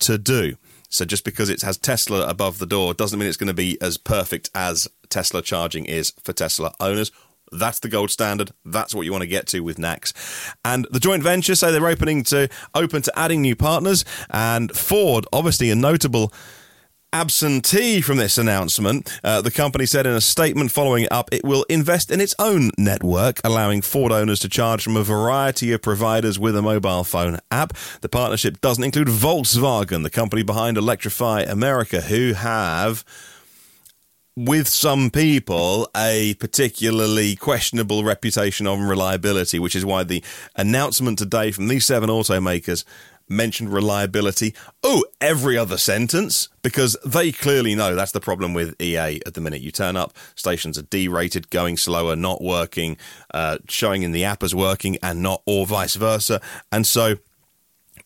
to 0.00 0.18
do. 0.18 0.56
So 0.88 1.04
just 1.04 1.24
because 1.24 1.50
it 1.50 1.62
has 1.62 1.76
Tesla 1.76 2.26
above 2.28 2.58
the 2.58 2.66
door 2.66 2.94
doesn't 2.94 3.18
mean 3.18 3.28
it's 3.28 3.36
going 3.36 3.48
to 3.48 3.54
be 3.54 3.80
as 3.80 3.96
perfect 3.96 4.50
as 4.54 4.88
Tesla 5.08 5.42
charging 5.42 5.84
is 5.84 6.12
for 6.22 6.32
Tesla 6.32 6.72
owners 6.80 7.10
that's 7.52 7.80
the 7.80 7.88
gold 7.88 8.10
standard. 8.10 8.50
That's 8.64 8.94
what 8.94 9.02
you 9.02 9.12
want 9.12 9.22
to 9.22 9.28
get 9.28 9.46
to 9.48 9.60
with 9.60 9.78
NACS. 9.78 10.12
And 10.64 10.86
the 10.90 11.00
joint 11.00 11.22
venture 11.22 11.54
say 11.54 11.72
they're 11.72 11.86
opening 11.86 12.22
to 12.24 12.48
open 12.74 13.02
to 13.02 13.18
adding 13.18 13.42
new 13.42 13.56
partners. 13.56 14.04
And 14.30 14.74
Ford, 14.76 15.26
obviously 15.32 15.70
a 15.70 15.76
notable 15.76 16.32
absentee 17.12 18.00
from 18.00 18.18
this 18.18 18.36
announcement. 18.36 19.18
Uh, 19.24 19.40
the 19.40 19.50
company 19.50 19.86
said 19.86 20.06
in 20.06 20.12
a 20.12 20.20
statement 20.20 20.70
following 20.70 21.06
up, 21.10 21.28
it 21.32 21.44
will 21.44 21.64
invest 21.68 22.10
in 22.10 22.20
its 22.20 22.34
own 22.38 22.70
network, 22.76 23.40
allowing 23.44 23.80
Ford 23.80 24.12
owners 24.12 24.40
to 24.40 24.48
charge 24.48 24.82
from 24.82 24.96
a 24.96 25.02
variety 25.02 25.72
of 25.72 25.80
providers 25.80 26.38
with 26.38 26.56
a 26.56 26.62
mobile 26.62 27.04
phone 27.04 27.38
app. 27.50 27.72
The 28.02 28.08
partnership 28.08 28.60
doesn't 28.60 28.84
include 28.84 29.08
Volkswagen, 29.08 30.02
the 30.02 30.10
company 30.10 30.42
behind 30.42 30.76
Electrify 30.76 31.42
America, 31.42 32.02
who 32.02 32.34
have 32.34 33.04
with 34.36 34.68
some 34.68 35.10
people, 35.10 35.88
a 35.96 36.34
particularly 36.34 37.36
questionable 37.36 38.04
reputation 38.04 38.66
on 38.66 38.82
reliability, 38.82 39.58
which 39.58 39.74
is 39.74 39.84
why 39.84 40.04
the 40.04 40.22
announcement 40.54 41.18
today 41.18 41.50
from 41.50 41.68
these 41.68 41.86
seven 41.86 42.10
automakers 42.10 42.84
mentioned 43.28 43.72
reliability. 43.72 44.54
Oh, 44.82 45.04
every 45.20 45.56
other 45.56 45.78
sentence, 45.78 46.48
because 46.62 46.96
they 47.04 47.32
clearly 47.32 47.74
know 47.74 47.94
that's 47.94 48.12
the 48.12 48.20
problem 48.20 48.52
with 48.52 48.80
EA 48.80 49.20
at 49.26 49.34
the 49.34 49.40
minute. 49.40 49.62
You 49.62 49.70
turn 49.70 49.96
up, 49.96 50.12
stations 50.34 50.78
are 50.78 50.82
derated, 50.82 51.50
going 51.50 51.78
slower, 51.78 52.14
not 52.14 52.42
working, 52.42 52.98
uh, 53.32 53.58
showing 53.68 54.02
in 54.02 54.12
the 54.12 54.24
app 54.24 54.42
as 54.42 54.54
working 54.54 54.98
and 55.02 55.22
not, 55.22 55.42
or 55.46 55.66
vice 55.66 55.96
versa. 55.96 56.40
And 56.70 56.86
so 56.86 57.16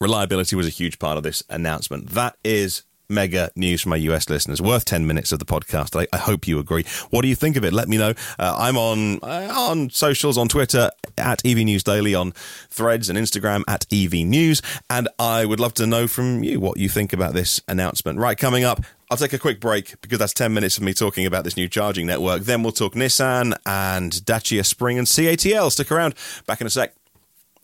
reliability 0.00 0.56
was 0.56 0.66
a 0.66 0.70
huge 0.70 0.98
part 0.98 1.16
of 1.16 1.24
this 1.24 1.42
announcement. 1.50 2.10
That 2.10 2.36
is 2.44 2.84
mega 3.10 3.50
news 3.56 3.82
from 3.82 3.90
my 3.90 3.96
US 3.96 4.30
listeners. 4.30 4.62
Worth 4.62 4.84
10 4.84 5.06
minutes 5.06 5.32
of 5.32 5.38
the 5.38 5.44
podcast. 5.44 6.00
I, 6.00 6.06
I 6.12 6.18
hope 6.18 6.46
you 6.46 6.58
agree. 6.58 6.84
What 7.10 7.22
do 7.22 7.28
you 7.28 7.34
think 7.34 7.56
of 7.56 7.64
it? 7.64 7.72
Let 7.72 7.88
me 7.88 7.98
know. 7.98 8.14
Uh, 8.38 8.56
I'm 8.58 8.76
on 8.76 9.18
uh, 9.22 9.52
on 9.54 9.90
socials, 9.90 10.38
on 10.38 10.48
Twitter, 10.48 10.90
at 11.18 11.44
EV 11.44 11.58
News 11.58 11.82
Daily, 11.82 12.14
on 12.14 12.32
threads 12.70 13.08
and 13.08 13.18
Instagram 13.18 13.62
at 13.68 13.86
EV 13.92 14.26
News. 14.26 14.62
And 14.88 15.08
I 15.18 15.44
would 15.44 15.60
love 15.60 15.74
to 15.74 15.86
know 15.86 16.06
from 16.06 16.44
you 16.44 16.60
what 16.60 16.78
you 16.78 16.88
think 16.88 17.12
about 17.12 17.34
this 17.34 17.60
announcement. 17.68 18.18
Right, 18.18 18.38
coming 18.38 18.64
up, 18.64 18.84
I'll 19.10 19.16
take 19.16 19.32
a 19.32 19.38
quick 19.38 19.60
break 19.60 20.00
because 20.02 20.18
that's 20.18 20.32
10 20.32 20.54
minutes 20.54 20.76
of 20.76 20.84
me 20.84 20.94
talking 20.94 21.26
about 21.26 21.44
this 21.44 21.56
new 21.56 21.68
charging 21.68 22.06
network. 22.06 22.42
Then 22.42 22.62
we'll 22.62 22.72
talk 22.72 22.94
Nissan 22.94 23.54
and 23.66 24.24
Dacia 24.24 24.64
Spring 24.64 24.98
and 24.98 25.06
CATL. 25.06 25.72
Stick 25.72 25.90
around. 25.90 26.14
Back 26.46 26.60
in 26.60 26.66
a 26.66 26.70
sec. 26.70 26.94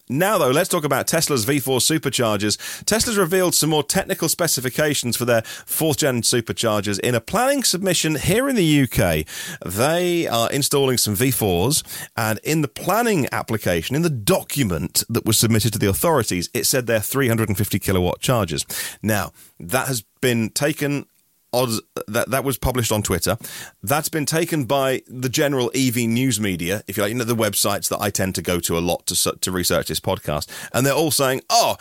Now, 0.08 0.38
though, 0.38 0.52
let's 0.52 0.68
talk 0.68 0.84
about 0.84 1.08
Tesla's 1.08 1.44
V4 1.44 1.80
superchargers. 1.80 2.84
Tesla's 2.84 3.18
revealed 3.18 3.56
some 3.56 3.70
more 3.70 3.82
technical 3.82 4.28
specifications 4.28 5.16
for 5.16 5.25
their 5.25 5.42
fourth 5.42 5.98
gen 5.98 6.22
superchargers 6.22 7.00
in 7.00 7.16
a 7.16 7.20
planning 7.20 7.64
submission 7.64 8.14
here 8.14 8.48
in 8.48 8.54
the 8.54 8.82
UK. 8.82 9.26
They 9.66 10.28
are 10.28 10.48
installing 10.52 10.98
some 10.98 11.16
V4s, 11.16 11.82
and 12.16 12.38
in 12.44 12.62
the 12.62 12.68
planning 12.68 13.26
application, 13.32 13.96
in 13.96 14.02
the 14.02 14.10
document 14.10 15.02
that 15.08 15.26
was 15.26 15.38
submitted 15.38 15.72
to 15.72 15.78
the 15.80 15.88
authorities, 15.88 16.50
it 16.54 16.66
said 16.66 16.86
they're 16.86 17.00
350 17.00 17.80
kilowatt 17.80 18.20
chargers. 18.20 18.64
Now, 19.02 19.32
that 19.58 19.88
has 19.88 20.04
been 20.20 20.50
taken 20.50 21.06
odds 21.53 21.81
that 22.07 22.31
that 22.31 22.45
was 22.45 22.59
published 22.59 22.93
on 22.93 23.03
Twitter. 23.03 23.37
That's 23.83 24.09
been 24.09 24.26
taken 24.26 24.65
by 24.65 25.03
the 25.09 25.29
general 25.29 25.71
EV 25.75 25.97
news 26.09 26.41
media, 26.41 26.83
if 26.87 26.97
you 26.97 27.03
like, 27.03 27.11
you 27.12 27.19
know, 27.19 27.25
the 27.25 27.35
websites 27.35 27.88
that 27.88 28.00
I 28.00 28.11
tend 28.11 28.35
to 28.37 28.43
go 28.43 28.61
to 28.61 28.79
a 28.79 28.81
lot 28.81 29.07
to 29.07 29.33
to 29.33 29.50
research 29.50 29.88
this 29.88 30.00
podcast, 30.00 30.49
and 30.73 30.87
they're 30.87 30.95
all 30.95 31.11
saying, 31.11 31.43
"Oh, 31.50 31.76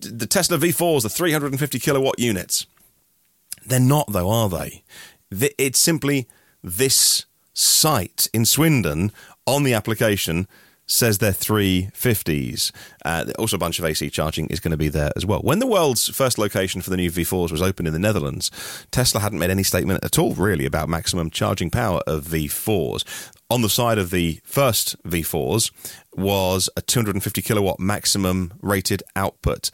the 0.00 0.26
Tesla 0.26 0.58
V4s, 0.58 1.02
the 1.02 1.08
350 1.08 1.78
kilowatt 1.78 2.18
units." 2.18 2.66
They're 3.64 3.78
not, 3.78 4.12
though, 4.12 4.30
are 4.30 4.48
they? 4.48 4.82
It's 5.30 5.78
simply 5.78 6.26
this 6.62 7.26
site 7.52 8.28
in 8.32 8.44
Swindon 8.46 9.12
on 9.46 9.64
the 9.64 9.74
application 9.74 10.48
says 10.90 11.18
they're 11.18 11.32
350s. 11.32 12.72
Uh, 13.04 13.26
also, 13.38 13.56
a 13.56 13.58
bunch 13.58 13.78
of 13.78 13.84
AC 13.84 14.10
charging 14.10 14.46
is 14.48 14.60
going 14.60 14.72
to 14.72 14.76
be 14.76 14.88
there 14.88 15.12
as 15.16 15.24
well. 15.24 15.40
When 15.40 15.58
the 15.58 15.66
world's 15.66 16.08
first 16.08 16.38
location 16.38 16.80
for 16.80 16.90
the 16.90 16.96
new 16.96 17.10
V4s 17.10 17.52
was 17.52 17.62
opened 17.62 17.88
in 17.88 17.94
the 17.94 17.98
Netherlands, 18.00 18.50
Tesla 18.90 19.20
hadn't 19.20 19.38
made 19.38 19.50
any 19.50 19.62
statement 19.62 20.04
at 20.04 20.18
all, 20.18 20.34
really, 20.34 20.66
about 20.66 20.88
maximum 20.88 21.30
charging 21.30 21.70
power 21.70 22.00
of 22.06 22.24
V4s. 22.24 23.04
On 23.48 23.62
the 23.62 23.68
side 23.68 23.98
of 23.98 24.10
the 24.10 24.40
first 24.44 25.02
V4s 25.04 25.70
was 26.14 26.68
a 26.76 26.82
250 26.82 27.42
kilowatt 27.42 27.80
maximum 27.80 28.52
rated 28.60 29.02
output 29.16 29.70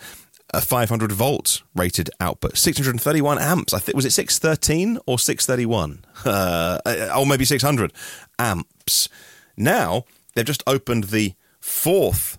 a 0.55 0.61
500 0.61 1.11
volt 1.11 1.63
rated 1.75 2.09
output, 2.21 2.57
631 2.57 3.39
amps. 3.39 3.75
I 3.75 3.81
think 3.81 3.97
was 3.97 4.05
it 4.05 4.13
613 4.13 4.99
or 5.05 5.19
631, 5.19 6.05
uh, 6.25 7.11
or 7.19 7.27
maybe 7.27 7.45
600 7.45 7.93
amps. 8.39 9.09
Now 9.57 10.05
they've 10.37 10.45
just 10.45 10.63
opened 10.67 11.05
the 11.05 11.35
fourth 11.59 12.39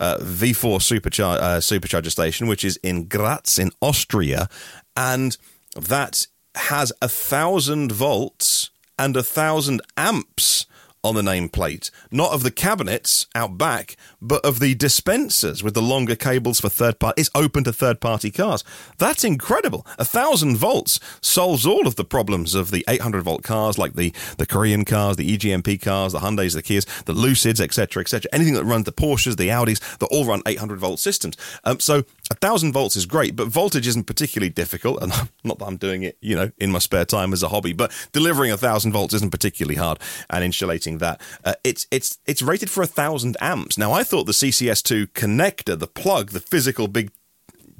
uh, 0.00 0.18
V4 0.18 0.78
superchar- 0.80 1.38
uh, 1.38 1.58
supercharger 1.58 2.10
station, 2.10 2.48
which 2.48 2.64
is 2.64 2.76
in 2.78 3.04
Graz 3.04 3.58
in 3.58 3.70
Austria, 3.80 4.48
and 4.96 5.36
that 5.76 6.26
has 6.56 6.92
a 7.00 7.08
thousand 7.08 7.92
volts 7.92 8.70
and 8.98 9.16
a 9.16 9.22
thousand 9.22 9.82
amps 9.96 10.66
on 11.04 11.14
the 11.14 11.22
nameplate, 11.22 11.90
not 12.10 12.32
of 12.32 12.42
the 12.42 12.50
cabinets 12.50 13.26
out 13.34 13.58
back, 13.58 13.96
but 14.20 14.44
of 14.44 14.58
the 14.58 14.74
dispensers 14.74 15.62
with 15.62 15.74
the 15.74 15.82
longer 15.82 16.16
cables 16.16 16.60
for 16.60 16.70
third 16.70 16.98
party. 16.98 17.20
It's 17.20 17.30
open 17.34 17.62
to 17.64 17.72
third 17.72 18.00
party 18.00 18.30
cars. 18.30 18.64
That's 18.98 19.22
incredible. 19.22 19.86
A 19.98 20.04
thousand 20.04 20.56
volts 20.56 20.98
solves 21.20 21.66
all 21.66 21.86
of 21.86 21.96
the 21.96 22.04
problems 22.04 22.54
of 22.54 22.70
the 22.70 22.84
800 22.88 23.22
volt 23.22 23.42
cars, 23.42 23.78
like 23.78 23.94
the, 23.94 24.12
the 24.38 24.46
Korean 24.46 24.84
cars, 24.84 25.16
the 25.16 25.36
EGMP 25.36 25.80
cars, 25.80 26.12
the 26.12 26.20
Hyundais, 26.20 26.54
the 26.54 26.62
Kias, 26.62 26.86
the 27.04 27.12
Lucids, 27.12 27.60
etc., 27.60 28.00
etc. 28.00 28.28
Anything 28.32 28.54
that 28.54 28.64
runs 28.64 28.84
the 28.84 28.92
Porsches, 28.92 29.36
the 29.36 29.48
Audis, 29.48 29.98
that 29.98 30.06
all 30.06 30.24
run 30.24 30.42
800 30.46 30.78
volt 30.80 30.98
systems. 30.98 31.36
Um, 31.64 31.78
so 31.80 32.04
a 32.30 32.34
thousand 32.34 32.72
volts 32.72 32.96
is 32.96 33.06
great, 33.06 33.36
but 33.36 33.48
voltage 33.48 33.86
isn't 33.86 34.06
particularly 34.06 34.50
difficult. 34.50 35.02
And 35.02 35.12
not 35.44 35.58
that 35.58 35.66
I'm 35.66 35.76
doing 35.76 36.02
it, 36.02 36.16
you 36.20 36.34
know, 36.34 36.50
in 36.58 36.70
my 36.70 36.78
spare 36.78 37.04
time 37.04 37.32
as 37.32 37.42
a 37.42 37.48
hobby, 37.48 37.72
but 37.72 37.92
delivering 38.12 38.50
a 38.50 38.56
thousand 38.56 38.92
volts 38.92 39.14
isn't 39.14 39.30
particularly 39.30 39.76
hard 39.76 39.98
and 40.30 40.44
insulating 40.44 40.98
that. 40.98 41.20
Uh, 41.44 41.54
it's 41.64 41.86
it's 41.90 42.18
it's 42.26 42.42
rated 42.42 42.70
for 42.70 42.82
a 42.82 42.86
thousand 42.86 43.36
amps. 43.40 43.76
Now 43.76 43.92
I 43.92 44.04
thought 44.04 44.24
the 44.24 44.32
CCS2 44.32 45.08
connector, 45.08 45.78
the 45.78 45.86
plug, 45.86 46.30
the 46.30 46.40
physical 46.40 46.88
big 46.88 47.10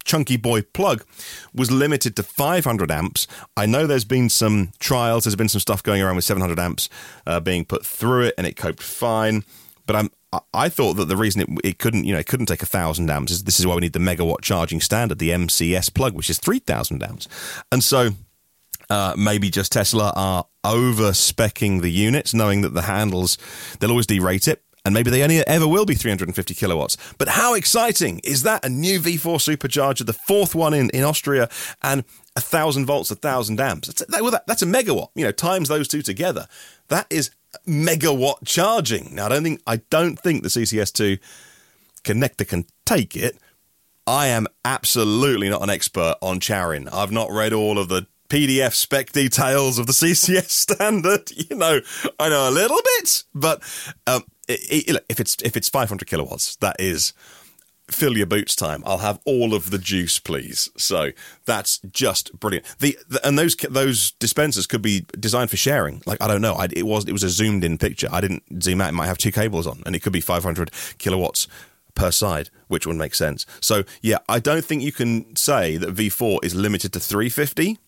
chunky 0.05 0.37
boy 0.37 0.61
plug 0.61 1.03
was 1.55 1.71
limited 1.71 2.15
to 2.17 2.23
500 2.23 2.91
amps. 2.91 3.27
I 3.57 3.65
know 3.67 3.87
there's 3.87 4.05
been 4.05 4.29
some 4.29 4.73
trials, 4.79 5.25
there's 5.25 5.37
been 5.37 5.49
some 5.49 5.61
stuff 5.61 5.83
going 5.83 6.03
around 6.03 6.17
with 6.17 6.27
700 6.27 6.59
amps 6.59 6.89
uh, 7.27 7.41
being 7.41 7.65
put 7.65 7.87
through 7.87 8.25
it, 8.25 8.35
and 8.37 8.47
it 8.47 8.57
coped 8.57 8.83
fine. 8.83 9.45
But 9.87 9.97
I'm 9.97 10.11
I 10.53 10.69
thought 10.69 10.95
that 10.95 11.07
the 11.07 11.17
reason 11.17 11.43
it, 11.43 11.49
it 11.65 11.79
couldn't, 11.79 12.05
you 12.05 12.13
know, 12.13 12.19
it 12.19 12.27
couldn't 12.27 12.47
take 12.47 12.63
a 12.63 12.67
thousand 12.67 13.11
amps 13.11 13.33
is 13.33 13.45
this 13.45 13.61
is 13.61 13.67
why 13.67 13.75
we 13.75 13.81
need 13.81 13.93
the 13.93 13.99
megawatt 13.99 14.43
charging 14.43 14.81
standard, 14.81 15.19
the 15.19 15.31
MCS 15.31 15.93
plug, 15.93 16.15
which 16.15 16.31
is 16.31 16.39
three 16.39 16.59
thousand 16.59 17.03
amps, 17.03 17.29
and 17.71 17.83
so 17.83 18.11
uh, 18.91 19.15
maybe 19.17 19.51
just 19.51 19.73
Tesla 19.73 20.13
are 20.17 20.47
over 20.63 21.11
specking 21.11 21.83
the 21.83 21.91
units, 21.91 22.35
knowing 22.35 22.63
that 22.63 22.75
the 22.75 22.83
handles, 22.83 23.39
they'll 23.79 23.91
always 23.91 24.07
derate 24.07 24.49
it. 24.49 24.63
And 24.87 24.93
maybe 24.93 25.11
they 25.11 25.23
only 25.23 25.39
ever 25.47 25.67
will 25.67 25.87
be 25.87 25.95
350 25.95 26.53
kilowatts. 26.53 26.99
But 27.17 27.29
how 27.29 27.55
exciting 27.55 28.21
is 28.23 28.43
that? 28.43 28.67
A 28.67 28.69
new 28.69 29.01
V4 29.01 29.57
supercharger, 29.57 30.05
the 30.05 30.13
fourth 30.13 30.55
one 30.55 30.75
in, 30.75 30.91
in 30.91 31.03
Austria, 31.03 31.49
and 31.81 32.05
a 32.37 32.41
thousand 32.43 32.85
volts, 32.85 33.11
a 33.11 33.15
thousand 33.15 33.61
amps. 33.61 33.89
That's, 33.89 34.05
that, 34.05 34.21
well, 34.21 34.33
that, 34.33 34.47
that's 34.47 34.61
a 34.61 34.67
megawatt. 34.67 35.09
You 35.15 35.25
know, 35.25 35.33
times 35.33 35.71
those 35.71 35.89
two 35.89 36.03
together. 36.03 36.49
That 36.89 37.07
is 37.09 37.31
megawatt 37.67 38.45
charging. 38.45 39.15
Now, 39.15 39.27
I 39.27 39.29
don't 39.31 39.43
think 39.43 39.63
I 39.67 39.77
don't 39.91 40.19
think 40.19 40.43
the 40.43 40.49
CCS2 40.49 41.19
connector 42.03 42.47
can 42.47 42.67
take 42.85 43.17
it. 43.17 43.37
I 44.07 44.27
am 44.27 44.47
absolutely 44.65 45.49
not 45.49 45.63
an 45.63 45.71
expert 45.71 46.17
on 46.21 46.41
CharIN. 46.41 46.93
I've 46.93 47.13
not 47.13 47.31
read 47.31 47.53
all 47.53 47.79
of 47.79 47.89
the 47.89 48.07
PDF 48.29 48.75
spec 48.75 49.13
details 49.13 49.79
of 49.79 49.87
the 49.87 49.93
CCS 49.95 50.51
standard. 50.51 51.31
You 51.31 51.57
know, 51.57 51.81
I 52.19 52.29
know 52.29 52.49
a 52.49 52.51
little 52.51 52.81
bit, 52.99 53.25
but 53.35 53.63
um, 54.07 54.25
it, 54.49 54.89
it, 54.89 55.05
if 55.09 55.21
it's 55.21 55.37
if 55.43 55.57
it's 55.57 55.69
500 55.69 56.07
kilowatts, 56.07 56.57
that 56.57 56.77
is 56.79 57.13
fill 57.91 58.17
your 58.17 58.27
boots 58.27 58.57
time. 58.57 58.83
I'll 58.87 58.99
have 58.99 59.21
all 59.25 59.55
of 59.55 59.71
the 59.71 59.79
juice, 59.79 60.19
please. 60.19 60.71
So 60.77 61.11
that's 61.45 61.79
just 61.79 62.39
brilliant. 62.39 62.67
The, 62.79 62.99
the, 63.09 63.27
and 63.27 63.39
those 63.39 63.55
those 63.57 64.13
dispensers 64.13 64.67
could 64.67 64.83
be 64.83 65.07
designed 65.19 65.51
for 65.51 65.57
sharing. 65.57 66.03
Like 66.07 66.23
I 66.23 66.27
don't 66.27 66.41
know, 66.41 66.55
I, 66.55 66.69
it 66.73 66.87
was 66.87 67.07
it 67.07 67.13
was 67.13 67.23
a 67.23 67.29
zoomed 67.29 67.65
in 67.65 67.79
picture. 67.79 68.09
I 68.11 68.21
didn't 68.21 68.63
zoom 68.63 68.81
out. 68.81 68.89
It 68.89 68.93
might 68.93 69.07
have 69.07 69.19
two 69.19 69.33
cables 69.33 69.67
on, 69.67 69.83
and 69.87 69.95
it 69.95 70.03
could 70.03 70.13
be 70.13 70.21
500 70.21 70.71
kilowatts 70.99 71.47
per 71.95 72.11
side, 72.11 72.51
which 72.69 72.87
would 72.87 72.97
make 72.97 73.15
sense. 73.15 73.47
So 73.61 73.85
yeah, 74.01 74.19
I 74.29 74.39
don't 74.39 74.65
think 74.65 74.83
you 74.83 74.93
can 74.93 75.37
say 75.37 75.77
that 75.77 75.95
V4 75.95 76.45
is 76.45 76.55
limited 76.55 76.93
to 76.95 77.01
350. 77.01 77.79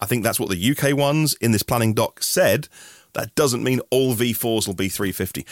I 0.00 0.06
think 0.06 0.24
that's 0.24 0.40
what 0.40 0.50
the 0.50 0.70
UK 0.76 0.96
ones 0.96 1.34
in 1.34 1.52
this 1.52 1.62
planning 1.62 1.94
doc 1.94 2.22
said. 2.22 2.68
That 3.14 3.34
doesn't 3.34 3.64
mean 3.64 3.80
all 3.90 4.14
V4s 4.14 4.66
will 4.66 4.74
be 4.74 4.88
350. 4.88 5.46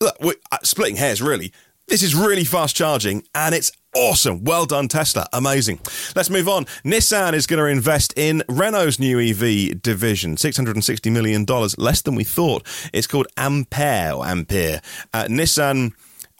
Look, 0.00 0.16
we're 0.20 0.34
uh, 0.50 0.58
splitting 0.62 0.96
hairs, 0.96 1.20
really. 1.20 1.52
This 1.88 2.02
is 2.02 2.16
really 2.16 2.42
fast 2.42 2.74
charging 2.74 3.22
and 3.32 3.54
it's 3.54 3.70
awesome. 3.94 4.42
Well 4.42 4.66
done, 4.66 4.88
Tesla. 4.88 5.28
Amazing. 5.32 5.78
Let's 6.16 6.30
move 6.30 6.48
on. 6.48 6.64
Nissan 6.84 7.32
is 7.32 7.46
going 7.46 7.60
to 7.60 7.66
invest 7.66 8.12
in 8.16 8.42
Renault's 8.48 8.98
new 8.98 9.20
EV 9.20 9.80
division, 9.82 10.34
$660 10.34 11.12
million, 11.12 11.46
less 11.78 12.02
than 12.02 12.16
we 12.16 12.24
thought. 12.24 12.66
It's 12.92 13.06
called 13.06 13.28
Ampere 13.36 14.12
or 14.16 14.26
Ampere. 14.26 14.80
Uh, 15.14 15.26
Nissan 15.28 15.92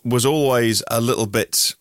was 0.04 0.26
always 0.26 0.82
a 0.90 1.00
little 1.00 1.26
bit 1.26 1.76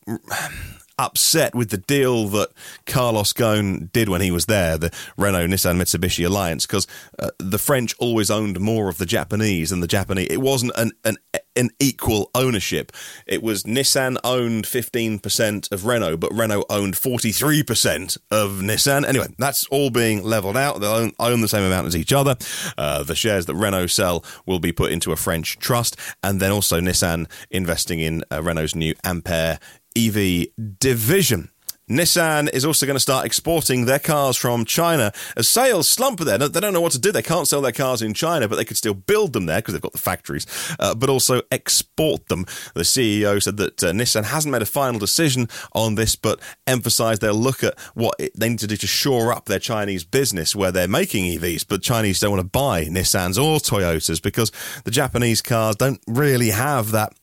upset 0.97 1.53
with 1.53 1.69
the 1.69 1.77
deal 1.77 2.27
that 2.29 2.49
Carlos 2.85 3.33
Ghosn 3.33 3.91
did 3.91 4.09
when 4.09 4.21
he 4.21 4.31
was 4.31 4.45
there, 4.45 4.77
the 4.77 4.91
Renault 5.17 5.47
Nissan 5.47 5.77
Mitsubishi 5.77 6.25
alliance, 6.25 6.65
because 6.65 6.87
uh, 7.19 7.31
the 7.39 7.57
French 7.57 7.95
always 7.99 8.31
owned 8.31 8.59
more 8.59 8.89
of 8.89 8.97
the 8.97 9.05
Japanese 9.05 9.69
than 9.69 9.81
the 9.81 9.87
Japanese. 9.87 10.27
It 10.29 10.41
wasn't 10.41 10.71
an, 10.75 10.91
an 11.03 11.17
an 11.55 11.69
equal 11.79 12.29
ownership. 12.35 12.91
It 13.25 13.41
was 13.41 13.63
Nissan 13.63 14.17
owned 14.23 14.65
15% 14.65 15.71
of 15.71 15.85
Renault, 15.85 16.17
but 16.17 16.33
Renault 16.33 16.65
owned 16.69 16.95
43% 16.95 18.17
of 18.29 18.59
Nissan. 18.61 19.05
Anyway, 19.05 19.27
that's 19.37 19.65
all 19.67 19.89
being 19.89 20.23
leveled 20.23 20.57
out. 20.57 20.81
They'll 20.81 20.91
own, 20.91 21.13
own 21.19 21.41
the 21.41 21.47
same 21.47 21.63
amount 21.63 21.87
as 21.87 21.95
each 21.95 22.13
other. 22.13 22.35
Uh, 22.77 23.03
the 23.03 23.15
shares 23.15 23.45
that 23.45 23.55
Renault 23.55 23.87
sell 23.87 24.23
will 24.45 24.59
be 24.59 24.71
put 24.71 24.91
into 24.91 25.11
a 25.11 25.15
French 25.15 25.57
trust, 25.59 25.97
and 26.21 26.39
then 26.39 26.51
also 26.51 26.79
Nissan 26.79 27.29
investing 27.49 27.99
in 27.99 28.23
uh, 28.31 28.41
Renault's 28.43 28.75
new 28.75 28.93
Ampere 29.03 29.59
EV 29.95 30.47
division. 30.79 31.49
Nissan 31.89 32.49
is 32.51 32.65
also 32.65 32.87
going 32.87 32.95
to 32.95 32.99
start 33.01 33.27
exporting 33.27 33.85
their 33.85 33.99
cars 33.99 34.35
from 34.35 34.65
China 34.65 35.13
as 35.37 35.47
sales 35.47 35.87
slump 35.87 36.19
there. 36.19 36.37
They 36.39 36.59
don't 36.59 36.73
know 36.73 36.81
what 36.81 36.93
to 36.93 36.99
do. 36.99 37.11
They 37.11 37.21
can't 37.21 37.47
sell 37.47 37.61
their 37.61 37.71
cars 37.71 38.01
in 38.01 38.15
China, 38.15 38.47
but 38.47 38.55
they 38.55 38.65
could 38.65 38.77
still 38.77 38.95
build 38.95 39.33
them 39.33 39.45
there 39.45 39.59
because 39.59 39.75
they've 39.75 39.81
got 39.81 39.91
the 39.91 39.99
factories, 39.99 40.47
uh, 40.79 40.95
but 40.95 41.09
also 41.09 41.43
export 41.51 42.27
them. 42.27 42.45
The 42.73 42.81
CEO 42.81 43.41
said 43.41 43.57
that 43.57 43.83
uh, 43.83 43.91
Nissan 43.91 44.23
hasn't 44.23 44.51
made 44.51 44.63
a 44.63 44.65
final 44.65 44.99
decision 44.99 45.47
on 45.73 45.93
this, 45.93 46.15
but 46.15 46.39
emphasized 46.65 47.21
they'll 47.21 47.35
look 47.35 47.63
at 47.63 47.77
what 47.93 48.15
it, 48.17 48.31
they 48.35 48.49
need 48.49 48.59
to 48.59 48.67
do 48.67 48.77
to 48.77 48.87
shore 48.87 49.31
up 49.31 49.45
their 49.45 49.59
Chinese 49.59 50.03
business 50.03 50.55
where 50.55 50.71
they're 50.71 50.87
making 50.87 51.25
EVs, 51.25 51.67
but 51.67 51.83
Chinese 51.83 52.19
don't 52.19 52.31
want 52.31 52.41
to 52.41 52.49
buy 52.49 52.85
Nissans 52.85 53.37
or 53.41 53.59
Toyotas 53.59 54.21
because 54.21 54.51
the 54.85 54.91
Japanese 54.91 55.43
cars 55.43 55.75
don't 55.75 56.01
really 56.07 56.49
have 56.49 56.91
that 56.91 57.13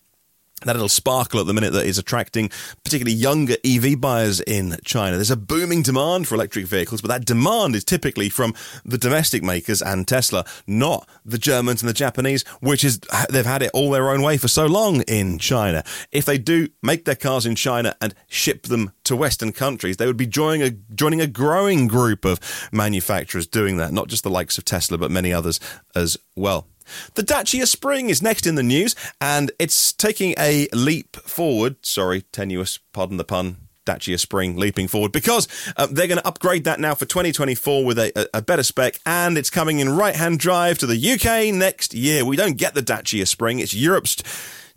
that 0.65 0.75
little 0.75 0.89
sparkle 0.89 1.41
at 1.41 1.47
the 1.47 1.55
minute 1.55 1.73
that 1.73 1.87
is 1.87 1.99
attracting 1.99 2.51
particularly 2.85 3.17
younger 3.17 3.57
EV 3.65 4.01
buyers 4.01 4.41
in 4.41 4.77
China. 4.85 5.17
There's 5.17 5.31
a 5.31 5.37
booming 5.37 5.83
demand 5.83 6.29
for 6.29 6.35
electric 6.35 6.67
vehicles, 6.67 7.01
but 7.01 7.09
that 7.09 7.25
demand 7.25 7.75
is 7.75 7.85
typically 7.85 8.29
from 8.29 8.55
the 8.85 8.99
domestic 8.99 9.43
makers 9.43 9.83
and 9.83 10.07
Tesla, 10.07 10.45
not 10.67 11.09
the 11.25 11.39
Germans 11.39 11.83
and 11.83 11.89
the 11.89 11.95
Japanese, 11.95 12.45
which 12.61 12.85
is 12.85 13.01
they've 13.31 13.47
had 13.47 13.63
it 13.63 13.71
all 13.75 13.91
their 13.91 14.11
own 14.11 14.23
way 14.23 14.37
for 14.37 14.49
so 14.49 14.67
long 14.67 15.03
in 15.03 15.39
China. 15.39 15.85
If 16.11 16.25
they 16.25 16.39
do 16.39 16.69
make 16.83 17.05
their 17.05 17.15
cars 17.15 17.47
in 17.47 17.55
China 17.55 17.95
and 18.01 18.15
ship 18.29 18.65
them 18.65 18.93
to 19.05 19.17
Western 19.17 19.53
countries, 19.53 19.97
they 19.97 20.07
would 20.07 20.17
be 20.17 20.27
joining 20.27 20.63
a 20.63 20.71
joining 20.95 21.21
a 21.21 21.27
growing 21.27 21.87
group 21.89 22.25
of 22.25 22.39
manufacturers 22.73 23.47
doing 23.47 23.77
that, 23.79 23.93
not 23.93 24.09
just 24.09 24.23
the 24.23 24.31
likes 24.31 24.59
of 24.59 24.65
Tesla, 24.65 24.99
but 24.99 25.11
many 25.11 25.33
others 25.33 25.61
as 25.95 26.17
well. 26.37 26.67
The 27.15 27.23
Dacia 27.23 27.67
Spring 27.67 28.09
is 28.09 28.23
next 28.23 28.47
in 28.47 28.55
the 28.55 28.63
news, 28.63 28.95
and 29.21 29.51
it's 29.59 29.93
taking 29.93 30.35
a 30.39 30.69
leap 30.73 31.17
forward. 31.17 31.77
Sorry, 31.85 32.23
tenuous, 32.33 32.79
pardon 32.93 33.17
the 33.17 33.25
pun. 33.25 33.57
Dacia 33.85 34.19
Spring 34.19 34.57
leaping 34.57 34.87
forward 34.87 35.11
because 35.11 35.49
uh, 35.77 35.89
they're 35.91 36.07
going 36.07 36.21
to 36.21 36.27
upgrade 36.27 36.63
that 36.65 36.79
now 36.79 36.95
for 36.95 37.05
2024 37.05 37.85
with 37.85 37.99
a, 37.99 38.29
a, 38.33 38.41
better 38.41 38.63
spec 38.63 39.01
and 39.05 39.37
it's 39.37 39.51
coming 39.51 39.81
in 39.81 39.89
right 39.89 40.15
hand 40.15 40.39
drive 40.39 40.79
to 40.79 40.87
the 40.87 41.13
UK 41.13 41.53
next 41.53 41.93
year. 41.93 42.25
We 42.25 42.37
don't 42.37 42.57
get 42.57 42.75
the 42.75 42.83
Dacia 42.83 43.27
Spring, 43.27 43.59
it's 43.59 43.75
Europe's 43.75 44.23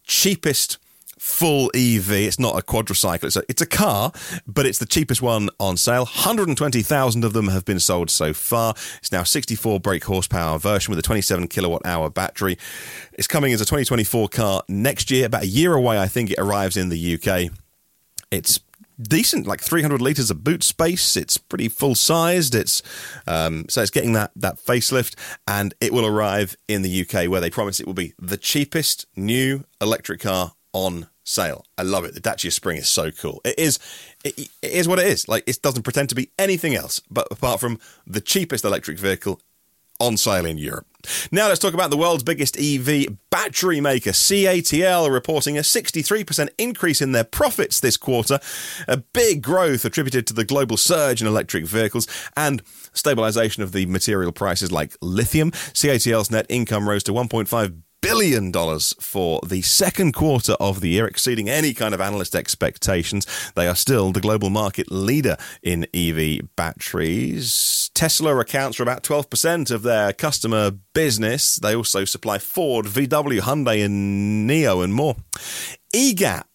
cheapest 0.03 0.79
full 1.25 1.71
EV. 1.73 2.11
It's 2.11 2.39
not 2.39 2.57
a 2.57 2.61
quadricycle. 2.61 3.23
It's 3.23 3.35
a, 3.35 3.43
it's 3.49 3.61
a 3.61 3.65
car, 3.65 4.11
but 4.45 4.67
it's 4.67 4.77
the 4.77 4.85
cheapest 4.85 5.23
one 5.23 5.49
on 5.59 5.75
sale. 5.75 6.05
120,000 6.05 7.23
of 7.23 7.33
them 7.33 7.47
have 7.47 7.65
been 7.65 7.79
sold 7.79 8.11
so 8.11 8.31
far. 8.31 8.75
It's 8.99 9.11
now 9.11 9.23
64 9.23 9.79
brake 9.79 10.03
horsepower 10.03 10.59
version 10.59 10.91
with 10.91 10.99
a 10.99 11.01
27 11.01 11.47
kilowatt 11.47 11.83
hour 11.83 12.11
battery. 12.11 12.57
It's 13.13 13.27
coming 13.27 13.51
as 13.53 13.59
a 13.59 13.65
2024 13.65 14.29
car 14.29 14.61
next 14.69 15.09
year, 15.09 15.25
about 15.25 15.43
a 15.43 15.47
year 15.47 15.73
away. 15.73 15.99
I 15.99 16.07
think 16.07 16.29
it 16.29 16.37
arrives 16.37 16.77
in 16.77 16.89
the 16.89 17.15
UK. 17.15 17.51
It's 18.29 18.59
decent, 19.01 19.47
like 19.47 19.61
300 19.61 20.01
liters 20.01 20.29
of 20.29 20.43
boot 20.43 20.63
space. 20.63 21.17
It's 21.17 21.37
pretty 21.37 21.69
full 21.69 21.95
sized. 21.95 22.53
It's 22.53 22.83
um, 23.25 23.65
so 23.67 23.81
it's 23.81 23.91
getting 23.91 24.13
that 24.13 24.31
that 24.35 24.57
facelift, 24.57 25.15
and 25.47 25.73
it 25.81 25.91
will 25.91 26.05
arrive 26.05 26.55
in 26.67 26.83
the 26.83 27.01
UK 27.01 27.27
where 27.29 27.41
they 27.41 27.49
promise 27.49 27.79
it 27.79 27.87
will 27.87 27.95
be 27.95 28.13
the 28.19 28.37
cheapest 28.37 29.07
new 29.15 29.63
electric 29.81 30.21
car 30.21 30.53
on 30.71 31.07
sale. 31.25 31.65
I 31.77 31.81
love 31.81 32.05
it. 32.05 32.13
The 32.13 32.21
Dacia 32.21 32.51
Spring 32.51 32.77
is 32.77 32.87
so 32.87 33.11
cool. 33.11 33.41
It 33.43 33.59
is, 33.59 33.79
it, 34.23 34.39
it 34.39 34.71
is 34.71 34.87
what 34.87 34.99
it 34.99 35.07
is. 35.07 35.27
Like 35.27 35.43
it 35.47 35.61
doesn't 35.61 35.83
pretend 35.83 36.09
to 36.09 36.15
be 36.15 36.29
anything 36.39 36.75
else, 36.75 37.01
but 37.11 37.27
apart 37.29 37.59
from 37.59 37.79
the 38.07 38.21
cheapest 38.21 38.63
electric 38.63 38.97
vehicle 38.97 39.41
on 39.99 40.17
sale 40.17 40.45
in 40.45 40.57
Europe. 40.57 40.85
Now 41.31 41.47
let's 41.47 41.59
talk 41.59 41.73
about 41.73 41.89
the 41.89 41.97
world's 41.97 42.23
biggest 42.23 42.57
EV 42.59 43.17
battery 43.29 43.79
maker, 43.79 44.09
CATL, 44.09 45.11
reporting 45.11 45.57
a 45.57 45.61
63% 45.61 46.49
increase 46.57 47.01
in 47.01 47.11
their 47.11 47.23
profits 47.23 47.79
this 47.79 47.95
quarter. 47.95 48.39
A 48.87 48.97
big 48.97 49.41
growth 49.41 49.85
attributed 49.85 50.27
to 50.27 50.33
the 50.33 50.43
global 50.43 50.77
surge 50.77 51.21
in 51.21 51.27
electric 51.27 51.65
vehicles 51.65 52.07
and 52.35 52.61
stabilization 52.93 53.63
of 53.63 53.71
the 53.71 53.85
material 53.85 54.31
prices 54.31 54.71
like 54.71 54.97
lithium. 55.01 55.51
CATL's 55.51 56.31
net 56.31 56.45
income 56.49 56.89
rose 56.89 57.03
to 57.03 57.13
1.5 57.13 57.81
billion 58.05 58.51
dollars 58.51 58.93
for 58.99 59.39
the 59.47 59.63
second 59.63 60.13
quarter 60.13 60.53
of 60.59 60.79
the 60.79 60.89
year, 60.89 61.07
exceeding 61.07 61.49
any 61.49 61.73
kind 61.73 61.91
of 61.93 61.99
analyst 61.99 62.35
expectations. 62.35 63.25
They 63.55 63.67
are 63.67 63.75
still 63.75 64.11
the 64.11 64.21
global 64.21 64.51
market 64.51 64.91
leader 64.91 65.37
in 65.63 65.87
EV 65.91 66.55
batteries. 66.55 67.89
Tesla 67.95 68.37
accounts 68.37 68.77
for 68.77 68.83
about 68.83 69.01
12% 69.01 69.71
of 69.71 69.81
their 69.81 70.13
customer 70.13 70.71
business. 70.93 71.55
They 71.55 71.75
also 71.75 72.05
supply 72.05 72.37
Ford, 72.37 72.85
VW, 72.85 73.39
Hyundai, 73.39 73.83
and 73.83 74.47
NIO, 74.47 74.83
and 74.83 74.93
more. 74.93 75.15
E-Gap 75.91 76.47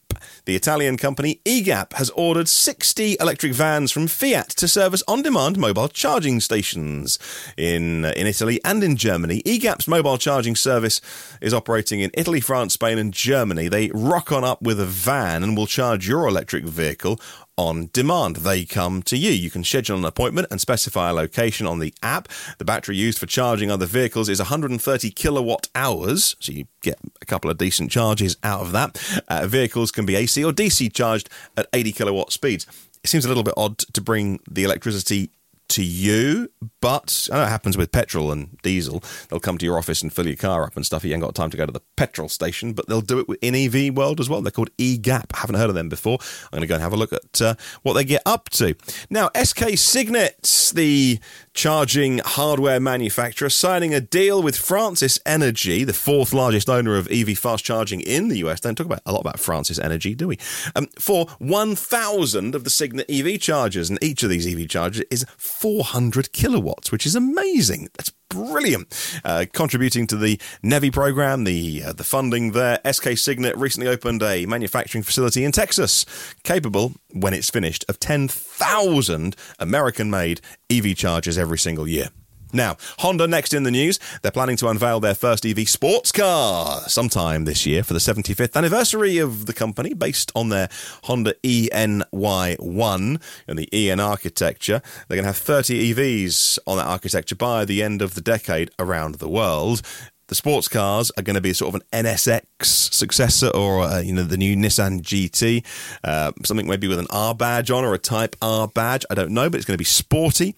the 0.51 0.57
Italian 0.57 0.97
company 0.97 1.41
E-Gap 1.45 1.93
has 1.93 2.11
ordered 2.11 2.49
60 2.49 3.17
electric 3.21 3.53
vans 3.53 3.93
from 3.93 4.09
Fiat 4.09 4.49
to 4.49 4.67
service 4.67 5.01
on 5.07 5.23
demand 5.23 5.57
mobile 5.57 5.87
charging 5.87 6.41
stations 6.41 7.21
in, 7.57 8.05
uh, 8.05 8.13
in 8.17 8.27
Italy 8.27 8.61
and 8.65 8.83
in 8.83 8.97
Germany. 8.97 9.43
E-Gap's 9.45 9.87
mobile 9.87 10.19
charging 10.19 10.57
service 10.57 11.01
is 11.41 11.55
operating 11.55 12.01
in 12.01 12.11
Italy, 12.15 12.41
France, 12.41 12.75
Spain, 12.75 12.99
and 12.99 13.15
Germany. 13.15 13.69
They 13.69 13.93
rock 13.95 14.33
on 14.33 14.43
up 14.43 14.61
with 14.61 14.81
a 14.81 14.87
van 14.87 15.45
and 15.45 15.57
will 15.57 15.69
charge 15.69 16.09
your 16.09 16.27
electric 16.27 16.65
vehicle 16.65 17.21
on 17.61 17.91
demand. 17.93 18.37
They 18.37 18.65
come 18.65 19.03
to 19.03 19.19
you. 19.19 19.31
You 19.31 19.51
can 19.51 19.65
schedule 19.65 19.99
an 19.99 20.05
appointment 20.07 20.49
and 20.51 20.59
specify 20.59 21.11
a 21.11 21.13
location 21.13 21.67
on 21.67 21.79
the 21.79 21.93
app. 22.03 22.27
The 22.57 22.65
battery 22.65 22.97
used 22.97 23.19
for 23.19 23.27
charging 23.27 23.71
other 23.71 23.85
vehicles 23.85 24.31
is 24.31 24.39
130 24.39 25.11
kilowatt 25.11 25.69
hours, 25.75 26.37
so 26.41 26.53
you 26.53 26.65
get 26.81 26.99
a 27.21 27.27
couple 27.27 27.51
of 27.51 27.59
decent 27.59 27.91
charges 27.91 28.39
out 28.43 28.63
of 28.63 28.73
that. 28.73 29.23
Uh, 29.29 29.47
vehicles 29.47 29.91
can 29.91 30.07
be 30.07 30.17
AC 30.17 30.43
or 30.43 30.53
DC 30.53 30.91
charged 30.95 31.29
at 31.55 31.67
80 31.75 31.93
kilowatt 31.93 32.33
speeds. 32.33 32.67
It 33.05 33.11
seems 33.11 33.27
a 33.27 33.29
little 33.29 33.45
bit 33.45 33.55
odd 33.59 33.77
to 33.79 34.01
bring 34.01 34.41
the 34.51 34.65
electricity 34.65 35.31
to 35.71 35.85
you, 35.85 36.49
but 36.81 37.29
I 37.33 37.37
know 37.37 37.43
it 37.45 37.49
happens 37.49 37.77
with 37.77 37.93
petrol 37.93 38.33
and 38.33 38.59
diesel. 38.63 39.03
They'll 39.29 39.41
come 39.41 39.59
to 39.59 39.65
your 39.65 39.79
office 39.79 40.03
and 40.03 40.13
fill 40.13 40.27
your 40.27 40.37
car 40.37 40.65
up 40.65 40.77
and 40.77 40.85
stuff. 40.85 41.05
You 41.05 41.13
ain't 41.13 41.23
got 41.23 41.35
time 41.35 41.51
to 41.51 41.57
go 41.57 41.67
to 41.67 41.73
the 41.73 41.83
petrol 41.97 42.29
station, 42.29 42.73
but 42.73 42.89
they'll 42.89 43.01
do 43.01 43.21
it 43.21 43.39
in 43.41 43.55
EV 43.55 43.97
world 43.97 44.21
as 44.21 44.29
well. 44.29 44.43
They're 44.43 44.51
called 44.51 44.71
E-Gap. 44.79 45.33
I 45.35 45.39
Haven't 45.39 45.57
heard 45.57 45.69
of 45.69 45.75
them 45.75 45.89
before. 45.89 46.19
I'm 46.21 46.59
going 46.59 46.63
to 46.63 46.67
go 46.67 46.75
and 46.75 46.83
have 46.83 46.93
a 46.93 46.97
look 46.97 47.13
at 47.13 47.41
uh, 47.41 47.55
what 47.83 47.95
they 47.95 48.05
get 48.05 48.23
up 48.27 48.49
to. 48.51 48.75
Now, 49.09 49.31
SK 49.41 49.77
Signet, 49.77 50.73
the 50.75 51.19
charging 51.55 52.19
hardware 52.19 52.81
manufacturer, 52.81 53.51
signing 53.51 53.95
a 53.95 54.01
deal 54.01 54.43
with 54.43 54.57
Francis 54.57 55.19
Energy, 55.27 55.85
the 55.85 55.93
fourth 55.93 56.33
largest 56.33 56.69
owner 56.69 56.97
of 56.97 57.09
EV 57.11 57.39
fast 57.39 57.65
charging 57.65 58.01
in 58.01 58.29
the 58.29 58.39
US. 58.39 58.61
Don't 58.61 58.75
talk 58.77 58.87
about 58.87 59.03
a 59.07 59.13
lot 59.13 59.21
about 59.21 59.39
Francis 59.39 59.79
Energy, 59.79 60.15
do 60.15 60.29
we? 60.29 60.39
Um, 60.75 60.89
for 60.99 61.27
1,000 61.39 62.55
of 62.55 62.65
the 62.65 62.71
Signet 62.71 63.07
EV 63.09 63.41
chargers, 63.41 63.91
and 63.91 64.03
each 64.03 64.23
of 64.23 64.31
these 64.31 64.47
EV 64.47 64.69
chargers 64.69 65.05
is 65.11 65.25
400 65.61 66.33
kilowatts, 66.33 66.91
which 66.91 67.05
is 67.05 67.15
amazing. 67.15 67.91
That's 67.95 68.11
brilliant. 68.31 69.21
Uh, 69.23 69.45
contributing 69.53 70.07
to 70.07 70.17
the 70.17 70.41
NEVI 70.63 70.91
program, 70.91 71.45
the 71.45 71.83
uh, 71.85 71.93
the 71.93 72.03
funding 72.03 72.53
there. 72.53 72.81
SK 72.91 73.19
Signet 73.19 73.55
recently 73.59 73.87
opened 73.87 74.23
a 74.23 74.47
manufacturing 74.47 75.05
facility 75.05 75.45
in 75.45 75.53
Texas, 75.53 76.07
capable, 76.45 76.95
when 77.13 77.35
it's 77.35 77.51
finished, 77.51 77.85
of 77.91 78.01
10,000 78.01 79.37
American-made 79.59 80.41
EV 80.71 80.97
chargers 80.97 81.37
every 81.37 81.59
single 81.59 81.87
year. 81.87 82.09
Now, 82.53 82.77
Honda 82.99 83.27
next 83.27 83.55
in 83.55 83.63
the 83.63 83.71
news. 83.71 83.99
They're 84.23 84.33
planning 84.33 84.57
to 84.59 84.69
unveil 84.69 85.01
their 85.01 85.15
first 85.15 85.47
EV 85.47 85.69
sports 85.69 86.13
car 86.13 86.81
sometime 86.89 87.45
this 87.45 87.67
year 87.67 87.83
for 87.83 87.93
the 87.93 88.01
75th 88.01 88.57
anniversary 88.57 89.19
of 89.19 89.47
the 89.47 89.53
company, 89.53 89.95
based 89.95 90.33
on 90.35 90.49
their 90.49 90.69
Honda 91.05 91.35
ENY1 91.45 93.23
and 93.47 93.59
the 93.59 93.69
EN 93.73 94.01
architecture. 94.01 94.83
They're 95.09 95.17
going 95.17 95.25
to 95.25 95.29
have 95.29 95.37
30 95.37 95.95
EVs 95.95 96.59
on 96.67 96.79
that 96.79 96.87
architecture 96.87 97.37
by 97.37 97.65
the 97.65 97.83
end 97.83 98.03
of 98.03 98.15
the 98.15 98.21
decade 98.21 98.71
around 98.79 99.17
the 99.17 99.29
world 99.29 99.83
the 100.31 100.37
sports 100.37 100.69
cars 100.69 101.11
are 101.19 101.25
going 101.25 101.35
to 101.35 101.41
be 101.41 101.53
sort 101.53 101.75
of 101.75 101.83
an 101.93 102.05
NSX 102.05 102.65
successor 102.65 103.49
or 103.49 103.81
uh, 103.83 104.01
you 104.01 104.13
know 104.13 104.23
the 104.23 104.37
new 104.37 104.57
Nissan 104.57 105.03
GT, 105.03 105.65
uh, 106.05 106.31
something 106.45 106.69
maybe 106.69 106.87
with 106.87 107.01
an 107.01 107.09
R 107.11 107.35
badge 107.35 107.71
on 107.73 107.85
or 107.85 107.95
a 107.95 107.99
Type 107.99 108.37
R 108.41 108.69
badge. 108.69 109.05
I 109.11 109.15
don't 109.15 109.33
know, 109.33 109.51
but 109.51 109.57
it's 109.57 109.67
going 109.67 109.75
to 109.75 109.79
be 109.79 109.85
sporty 109.85 110.55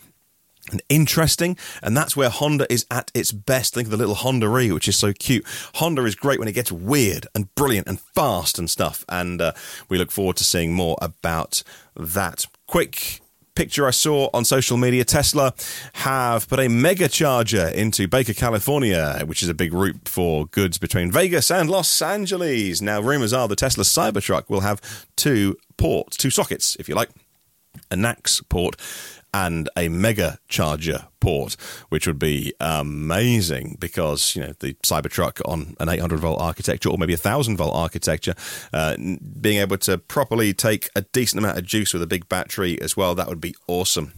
and 0.72 0.82
interesting. 0.88 1.56
And 1.82 1.96
that's 1.96 2.16
where 2.16 2.30
Honda 2.30 2.70
is 2.72 2.86
at 2.90 3.10
its 3.14 3.30
best. 3.30 3.74
Think 3.74 3.86
of 3.86 3.90
the 3.92 3.96
little 3.96 4.16
Honda 4.16 4.58
E, 4.58 4.72
which 4.72 4.88
is 4.88 4.96
so 4.96 5.12
cute. 5.12 5.44
Honda 5.74 6.04
is 6.04 6.14
great 6.14 6.38
when 6.38 6.48
it 6.48 6.52
gets 6.52 6.72
weird 6.72 7.26
and 7.34 7.54
brilliant 7.54 7.86
and 7.86 8.00
fast 8.00 8.58
and 8.58 8.68
stuff. 8.68 9.04
And 9.08 9.40
uh, 9.40 9.52
we 9.88 9.98
look 9.98 10.10
forward 10.10 10.36
to 10.38 10.44
seeing 10.44 10.74
more 10.74 10.96
about 11.00 11.62
that. 11.94 12.46
Quick 12.66 13.20
picture 13.54 13.86
I 13.86 13.90
saw 13.90 14.30
on 14.32 14.44
social 14.44 14.76
media, 14.76 15.04
Tesla 15.04 15.54
have 15.94 16.48
put 16.48 16.58
a 16.58 16.68
mega 16.68 17.08
charger 17.08 17.68
into 17.68 18.08
Baker, 18.08 18.32
California, 18.32 19.22
which 19.26 19.42
is 19.42 19.48
a 19.48 19.54
big 19.54 19.74
route 19.74 20.08
for 20.08 20.46
goods 20.46 20.78
between 20.78 21.12
Vegas 21.12 21.50
and 21.50 21.70
Los 21.70 22.00
Angeles. 22.00 22.80
Now, 22.80 23.00
rumors 23.00 23.32
are 23.32 23.48
the 23.48 23.56
Tesla 23.56 23.84
Cybertruck 23.84 24.48
will 24.48 24.60
have 24.60 24.80
two 25.16 25.56
ports, 25.76 26.16
two 26.16 26.30
sockets, 26.30 26.76
if 26.78 26.88
you 26.88 26.94
like, 26.94 27.10
a 27.90 27.96
NACS 27.96 28.48
port 28.48 28.76
and 29.34 29.68
a 29.76 29.88
mega 29.88 30.38
charger 30.48 31.06
port, 31.20 31.56
which 31.88 32.06
would 32.06 32.18
be 32.18 32.52
amazing 32.60 33.76
because 33.80 34.36
you 34.36 34.42
know 34.42 34.52
the 34.60 34.74
Cybertruck 34.84 35.40
on 35.46 35.76
an 35.80 35.88
800 35.88 36.18
volt 36.18 36.40
architecture 36.40 36.90
or 36.90 36.98
maybe 36.98 37.14
a 37.14 37.18
thousand 37.18 37.56
volt 37.56 37.74
architecture, 37.74 38.34
uh, 38.72 38.96
being 39.40 39.58
able 39.58 39.78
to 39.78 39.98
properly 39.98 40.52
take 40.52 40.90
a 40.94 41.02
decent 41.02 41.38
amount 41.38 41.58
of 41.58 41.64
juice 41.64 41.92
with 41.92 42.02
a 42.02 42.06
big 42.06 42.28
battery 42.28 42.80
as 42.80 42.96
well, 42.96 43.14
that 43.14 43.28
would 43.28 43.40
be 43.40 43.54
awesome. 43.66 44.12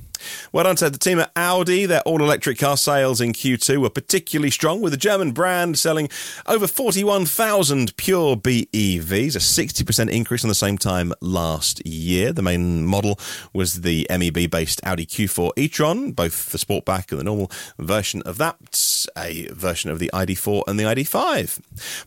Well 0.53 0.65
done 0.65 0.77
to 0.77 0.91
the 0.91 0.99
team 0.99 1.19
at 1.19 1.31
Audi. 1.37 1.87
Their 1.87 2.01
all 2.03 2.23
electric 2.23 2.59
car 2.59 2.77
sales 2.77 3.21
in 3.21 3.33
Q2 3.33 3.79
were 3.79 3.91
particularly 3.91 4.51
strong, 4.51 4.81
with 4.81 4.93
the 4.93 4.99
German 4.99 5.33
brand 5.33 5.79
selling 5.79 6.09
over 6.47 6.67
41,000 6.67 7.97
pure 7.97 8.37
BEVs, 8.37 9.37
a 9.37 9.39
60% 9.39 10.11
increase 10.11 10.45
on 10.45 10.49
the 10.49 10.55
same 10.55 10.79
time 10.79 11.13
last 11.21 11.85
year. 11.87 12.33
The 12.33 12.43
main 12.43 12.85
model 12.85 13.19
was 13.53 13.83
the 13.83 14.07
MEB 14.11 14.51
based 14.51 14.81
Audi 14.85 15.07
Q4 15.07 15.53
e 15.57 15.69
tron, 15.69 16.13
both 16.13 16.51
the 16.51 16.59
Sportback 16.59 17.11
and 17.11 17.21
the 17.21 17.25
normal 17.25 17.51
version 17.79 18.23
of 18.23 18.39
that, 18.39 19.07
a 19.17 19.49
version 19.53 19.91
of 19.91 19.99
the 19.99 20.11
ID4 20.13 20.65
and 20.67 20.79
the 20.79 20.85
ID5. 20.85 21.61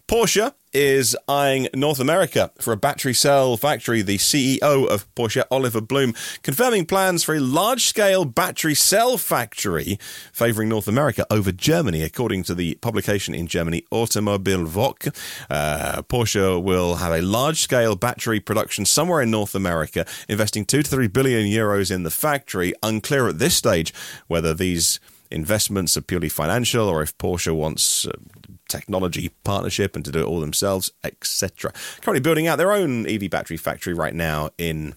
Porsche 0.07 0.53
is 0.77 1.17
eyeing 1.27 1.67
North 1.73 1.99
America 1.99 2.51
for 2.61 2.71
a 2.71 2.77
battery 2.77 3.15
cell 3.15 3.57
factory. 3.57 4.03
The 4.03 4.19
CEO 4.19 4.87
of 4.87 5.11
Porsche, 5.15 5.43
Oliver 5.49 5.81
Blume, 5.81 6.13
confirming 6.43 6.85
plans 6.85 7.23
for 7.23 7.33
a 7.33 7.39
large 7.39 7.85
scale 7.85 8.25
battery 8.25 8.75
cell 8.75 9.17
factory, 9.17 9.97
favouring 10.31 10.69
North 10.69 10.87
America 10.87 11.25
over 11.31 11.51
Germany, 11.51 12.03
according 12.03 12.43
to 12.43 12.53
the 12.53 12.75
publication 12.75 13.33
in 13.33 13.47
Germany, 13.47 13.85
Automobilwoche. 13.91 15.07
Uh, 15.49 16.03
Porsche 16.03 16.61
will 16.61 16.97
have 16.97 17.11
a 17.11 17.23
large 17.23 17.59
scale 17.59 17.95
battery 17.95 18.39
production 18.39 18.85
somewhere 18.85 19.23
in 19.23 19.31
North 19.31 19.55
America, 19.55 20.05
investing 20.29 20.63
two 20.63 20.83
to 20.83 20.89
three 20.91 21.07
billion 21.07 21.47
euros 21.47 21.89
in 21.89 22.03
the 22.03 22.11
factory. 22.11 22.75
Unclear 22.83 23.27
at 23.27 23.39
this 23.39 23.55
stage 23.55 23.91
whether 24.27 24.53
these 24.53 24.99
investments 25.31 25.97
are 25.97 26.01
purely 26.01 26.29
financial 26.29 26.87
or 26.87 27.01
if 27.01 27.17
Porsche 27.17 27.55
wants 27.55 28.07
uh, 28.07 28.11
technology 28.67 29.29
partnership 29.43 29.95
and 29.95 30.03
to 30.05 30.11
do 30.11 30.19
it 30.19 30.25
all 30.25 30.39
themselves, 30.39 30.91
etc. 31.03 31.71
Currently 32.01 32.21
building 32.21 32.47
out 32.47 32.57
their 32.57 32.71
own 32.71 33.07
EV 33.07 33.29
battery 33.29 33.57
factory 33.57 33.93
right 33.93 34.13
now 34.13 34.49
in 34.57 34.93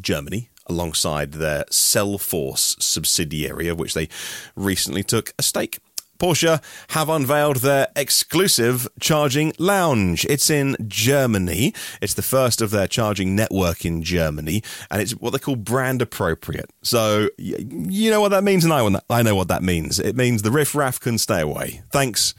Germany 0.00 0.50
alongside 0.66 1.32
their 1.32 1.64
Cellforce 1.64 2.80
subsidiary, 2.82 3.68
of 3.68 3.78
which 3.78 3.94
they 3.94 4.08
recently 4.56 5.02
took 5.02 5.32
a 5.38 5.42
stake. 5.42 5.78
Porsche 6.18 6.62
have 6.90 7.08
unveiled 7.08 7.56
their 7.56 7.88
exclusive 7.96 8.88
charging 9.00 9.52
lounge. 9.58 10.24
It's 10.26 10.50
in 10.50 10.76
Germany. 10.86 11.74
It's 12.00 12.14
the 12.14 12.22
first 12.22 12.60
of 12.60 12.70
their 12.70 12.88
charging 12.88 13.34
network 13.34 13.84
in 13.84 14.02
Germany, 14.02 14.62
and 14.90 15.02
it's 15.02 15.12
what 15.12 15.30
they 15.30 15.38
call 15.38 15.56
brand 15.56 16.02
appropriate. 16.02 16.70
So 16.82 17.28
you 17.38 18.10
know 18.10 18.20
what 18.20 18.30
that 18.30 18.44
means, 18.44 18.64
and 18.64 18.72
I 18.72 19.22
know 19.22 19.34
what 19.34 19.48
that 19.48 19.62
means. 19.62 19.98
It 19.98 20.16
means 20.16 20.42
the 20.42 20.50
riff 20.50 20.74
raff 20.74 21.00
can 21.00 21.18
stay 21.18 21.40
away. 21.40 21.82
Thanks 21.90 22.34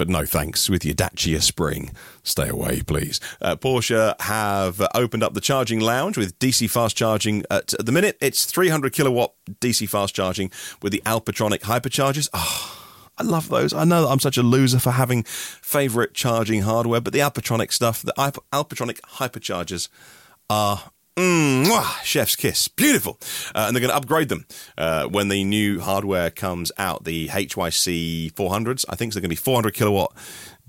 but 0.00 0.08
no 0.08 0.24
thanks 0.24 0.70
with 0.70 0.82
your 0.82 0.94
Dacia 0.94 1.42
Spring. 1.42 1.90
Stay 2.22 2.48
away, 2.48 2.80
please. 2.80 3.20
Uh, 3.38 3.54
Porsche 3.54 4.18
have 4.22 4.80
opened 4.94 5.22
up 5.22 5.34
the 5.34 5.42
charging 5.42 5.78
lounge 5.78 6.16
with 6.16 6.38
DC 6.38 6.70
fast 6.70 6.96
charging. 6.96 7.44
At, 7.50 7.74
at 7.74 7.84
the 7.84 7.92
minute, 7.92 8.16
it's 8.18 8.46
300 8.46 8.94
kilowatt 8.94 9.34
DC 9.60 9.86
fast 9.90 10.14
charging 10.14 10.50
with 10.80 10.92
the 10.92 11.02
Alpitronic 11.04 11.60
hyperchargers. 11.60 12.30
Oh, 12.32 12.79
I 13.20 13.22
love 13.22 13.50
those. 13.50 13.74
I 13.74 13.84
know 13.84 14.00
that 14.00 14.08
I'm 14.08 14.18
such 14.18 14.38
a 14.38 14.42
loser 14.42 14.78
for 14.78 14.92
having 14.92 15.24
favorite 15.24 16.14
charging 16.14 16.62
hardware, 16.62 17.02
but 17.02 17.12
the 17.12 17.18
Alpitronic 17.18 17.70
stuff, 17.70 18.00
the 18.00 18.14
Alpitronic 18.16 18.98
hyperchargers 19.00 19.88
are 20.48 20.90
Mm, 21.16 21.66
chef's 22.02 22.34
kiss. 22.34 22.68
Beautiful. 22.68 23.18
Uh, 23.54 23.64
and 23.66 23.76
they're 23.76 23.80
going 23.82 23.90
to 23.90 23.96
upgrade 23.96 24.30
them 24.30 24.46
uh, 24.78 25.06
when 25.06 25.28
the 25.28 25.44
new 25.44 25.80
hardware 25.80 26.30
comes 26.30 26.72
out. 26.78 27.04
The 27.04 27.26
HYC 27.26 28.32
400s, 28.32 28.86
I 28.88 28.96
think, 28.96 29.12
they're 29.12 29.20
going 29.20 29.28
to 29.28 29.28
be 29.28 29.36
400 29.36 29.74
kilowatt 29.74 30.16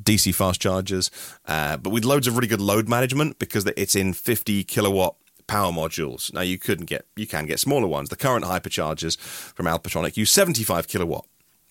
DC 0.03 0.35
fast 0.35 0.59
chargers, 0.59 1.09
uh, 1.45 1.77
but 1.77 1.91
with 1.91 2.03
loads 2.03 2.27
of 2.27 2.35
really 2.35 2.47
good 2.47 2.59
load 2.59 2.89
management 2.89 3.39
because 3.39 3.65
it's 3.77 3.95
in 3.95 4.11
50 4.11 4.65
kilowatt 4.65 5.15
power 5.47 5.71
modules. 5.71 6.33
Now 6.33 6.41
you 6.41 6.57
couldn't 6.57 6.87
get, 6.87 7.05
you 7.15 7.27
can 7.27 7.45
get 7.45 7.59
smaller 7.59 7.87
ones. 7.87 8.09
The 8.09 8.17
current 8.17 8.43
hyperchargers 8.43 9.17
from 9.17 9.67
Alpitronic 9.67 10.17
use 10.17 10.31
75 10.31 10.87
kilowatt 10.89 11.27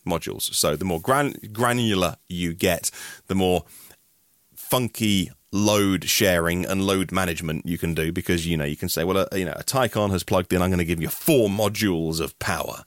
modules. 0.07 0.55
So 0.55 0.77
the 0.77 0.85
more 0.85 1.01
gran- 1.01 1.37
granular 1.53 2.17
you 2.29 2.55
get, 2.55 2.91
the 3.27 3.35
more 3.35 3.65
funky 4.55 5.31
load 5.53 6.05
sharing 6.05 6.65
and 6.65 6.87
load 6.87 7.11
management 7.11 7.67
you 7.67 7.77
can 7.77 7.93
do 7.93 8.13
because 8.13 8.47
you 8.47 8.57
know 8.57 8.65
you 8.65 8.77
can 8.77 8.89
say 8.89 9.03
well 9.03 9.27
you 9.33 9.45
know 9.45 9.55
a 9.57 9.65
Taycan 9.65 10.13
has 10.13 10.23
plugged 10.23 10.53
in 10.53 10.63
I'm 10.63 10.71
going 10.71 10.79
to 10.79 10.85
give 10.85 11.03
you 11.03 11.09
four 11.09 11.49
modules 11.49 12.21
of 12.21 12.39
power 12.39 12.85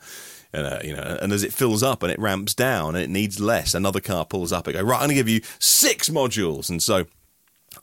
and, 0.54 0.68
uh, 0.68 0.80
you 0.84 0.96
know, 0.96 1.18
and 1.20 1.34
as 1.34 1.44
it 1.44 1.52
fills 1.52 1.82
up 1.82 2.04
and 2.04 2.12
it 2.12 2.20
ramps 2.20 2.54
down 2.54 2.96
and 2.96 3.04
it 3.04 3.10
needs 3.10 3.40
less, 3.40 3.74
another 3.74 4.00
car 4.00 4.24
pulls 4.24 4.52
up. 4.52 4.68
It 4.68 4.74
go 4.74 4.82
right. 4.82 4.98
I'm 4.98 5.08
going 5.08 5.10
to 5.10 5.16
give 5.16 5.28
you 5.28 5.42
six 5.60 6.10
modules, 6.10 6.70
and 6.70 6.82
so 6.82 7.06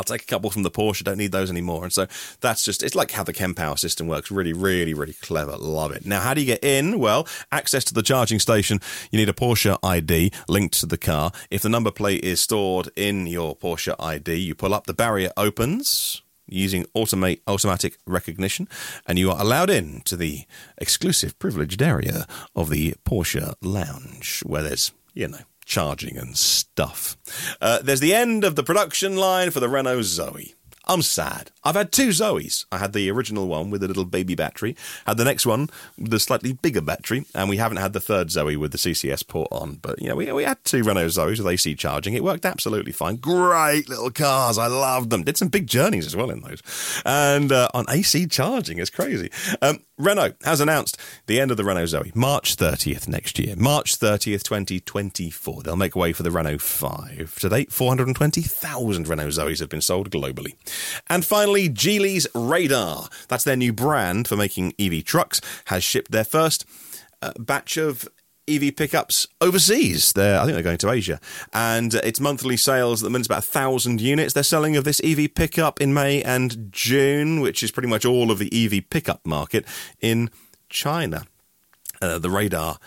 I'll 0.00 0.04
take 0.04 0.22
a 0.22 0.24
couple 0.24 0.48
from 0.48 0.62
the 0.62 0.70
Porsche. 0.70 1.04
Don't 1.04 1.18
need 1.18 1.30
those 1.30 1.50
anymore. 1.50 1.84
And 1.84 1.92
so 1.92 2.06
that's 2.40 2.64
just, 2.64 2.82
it's 2.82 2.94
like 2.94 3.10
how 3.10 3.22
the 3.22 3.34
Kempower 3.34 3.78
system 3.78 4.06
works. 4.08 4.30
Really, 4.30 4.54
really, 4.54 4.94
really 4.94 5.12
clever. 5.12 5.58
Love 5.58 5.92
it. 5.92 6.06
Now, 6.06 6.22
how 6.22 6.32
do 6.32 6.40
you 6.40 6.46
get 6.46 6.64
in? 6.64 6.98
Well, 6.98 7.28
access 7.52 7.84
to 7.84 7.92
the 7.92 8.02
charging 8.02 8.38
station. 8.38 8.80
You 9.10 9.18
need 9.18 9.28
a 9.28 9.34
Porsche 9.34 9.78
ID 9.82 10.32
linked 10.48 10.80
to 10.80 10.86
the 10.86 10.96
car. 10.96 11.32
If 11.50 11.60
the 11.60 11.68
number 11.68 11.90
plate 11.90 12.24
is 12.24 12.40
stored 12.40 12.88
in 12.96 13.26
your 13.26 13.54
Porsche 13.54 13.94
ID, 14.00 14.36
you 14.36 14.54
pull 14.54 14.72
up, 14.72 14.86
the 14.86 14.94
barrier 14.94 15.32
opens 15.36 16.22
using 16.46 16.86
automate 16.96 17.40
automatic 17.46 17.98
recognition, 18.06 18.70
and 19.06 19.18
you 19.18 19.30
are 19.30 19.38
allowed 19.38 19.68
in 19.68 20.00
to 20.06 20.16
the 20.16 20.44
exclusive 20.78 21.38
privileged 21.38 21.82
area 21.82 22.26
of 22.56 22.70
the 22.70 22.94
Porsche 23.04 23.52
lounge, 23.60 24.40
where 24.46 24.62
there's 24.62 24.92
you 25.12 25.28
know 25.28 25.40
charging 25.70 26.18
and 26.18 26.36
stuff. 26.36 27.16
Uh, 27.60 27.78
there's 27.82 28.00
the 28.00 28.14
end 28.14 28.44
of 28.44 28.56
the 28.56 28.62
production 28.62 29.16
line 29.16 29.50
for 29.50 29.60
the 29.60 29.68
Renault 29.68 30.02
Zoe. 30.02 30.54
I'm 30.86 31.02
sad. 31.02 31.52
I've 31.62 31.76
had 31.76 31.92
two 31.92 32.08
Zoes. 32.08 32.64
I 32.72 32.78
had 32.78 32.94
the 32.94 33.08
original 33.12 33.46
one 33.46 33.70
with 33.70 33.80
the 33.82 33.86
little 33.86 34.04
baby 34.04 34.34
battery, 34.34 34.74
had 35.06 35.18
the 35.18 35.24
next 35.24 35.46
one 35.46 35.68
with 35.96 36.10
the 36.10 36.18
slightly 36.18 36.52
bigger 36.52 36.80
battery, 36.80 37.26
and 37.32 37.48
we 37.48 37.58
haven't 37.58 37.76
had 37.76 37.92
the 37.92 38.00
third 38.00 38.32
Zoe 38.32 38.56
with 38.56 38.72
the 38.72 38.78
CCS 38.78 39.24
port 39.28 39.46
on. 39.52 39.74
But, 39.74 40.02
you 40.02 40.08
know, 40.08 40.16
we, 40.16 40.32
we 40.32 40.42
had 40.42 40.58
two 40.64 40.82
Renault 40.82 41.06
Zoes 41.06 41.38
with 41.38 41.46
AC 41.46 41.76
charging. 41.76 42.14
It 42.14 42.24
worked 42.24 42.44
absolutely 42.44 42.90
fine. 42.90 43.16
Great 43.16 43.88
little 43.88 44.10
cars. 44.10 44.58
I 44.58 44.66
loved 44.66 45.10
them. 45.10 45.22
Did 45.22 45.36
some 45.36 45.46
big 45.46 45.68
journeys 45.68 46.06
as 46.06 46.16
well 46.16 46.30
in 46.30 46.40
those. 46.40 46.60
And 47.06 47.52
uh, 47.52 47.68
on 47.72 47.84
AC 47.88 48.26
charging, 48.26 48.78
it's 48.78 48.90
crazy. 48.90 49.30
Um, 49.62 49.84
Renault 50.00 50.32
has 50.44 50.60
announced 50.60 50.98
the 51.26 51.38
end 51.38 51.50
of 51.50 51.58
the 51.58 51.64
Renault 51.64 51.86
Zoe, 51.86 52.10
March 52.14 52.56
30th 52.56 53.06
next 53.06 53.38
year. 53.38 53.54
March 53.54 53.98
30th, 53.98 54.42
2024. 54.42 55.62
They'll 55.62 55.76
make 55.76 55.94
way 55.94 56.14
for 56.14 56.22
the 56.22 56.30
Renault 56.30 56.62
5. 56.62 57.38
To 57.40 57.48
date, 57.50 57.70
420,000 57.70 59.06
Renault 59.06 59.28
Zoes 59.28 59.60
have 59.60 59.68
been 59.68 59.82
sold 59.82 60.10
globally. 60.10 60.54
And 61.08 61.22
finally, 61.22 61.68
Geely's 61.68 62.26
Radar. 62.34 63.08
That's 63.28 63.44
their 63.44 63.56
new 63.56 63.74
brand 63.74 64.26
for 64.26 64.36
making 64.36 64.72
EV 64.78 65.04
trucks, 65.04 65.42
has 65.66 65.84
shipped 65.84 66.10
their 66.10 66.24
first 66.24 66.64
uh, 67.20 67.32
batch 67.38 67.76
of 67.76 68.08
EV 68.48 68.74
pickups 68.76 69.26
overseas. 69.40 70.12
They're, 70.12 70.38
I 70.38 70.44
think 70.44 70.54
they're 70.54 70.62
going 70.62 70.78
to 70.78 70.90
Asia. 70.90 71.20
And 71.52 71.94
uh, 71.94 72.00
its 72.04 72.20
monthly 72.20 72.56
sales 72.56 73.02
at 73.02 73.04
the 73.04 73.10
minute 73.10 73.22
is 73.22 73.26
about 73.26 73.44
1,000 73.44 74.00
units. 74.00 74.34
They're 74.34 74.42
selling 74.42 74.76
of 74.76 74.84
this 74.84 75.00
EV 75.02 75.34
pickup 75.34 75.80
in 75.80 75.94
May 75.94 76.22
and 76.22 76.68
June, 76.72 77.40
which 77.40 77.62
is 77.62 77.70
pretty 77.70 77.88
much 77.88 78.04
all 78.04 78.30
of 78.30 78.38
the 78.38 78.50
EV 78.52 78.88
pickup 78.90 79.26
market 79.26 79.66
in 80.00 80.30
China. 80.68 81.24
Uh, 82.02 82.18
the 82.18 82.30
radar 82.30 82.78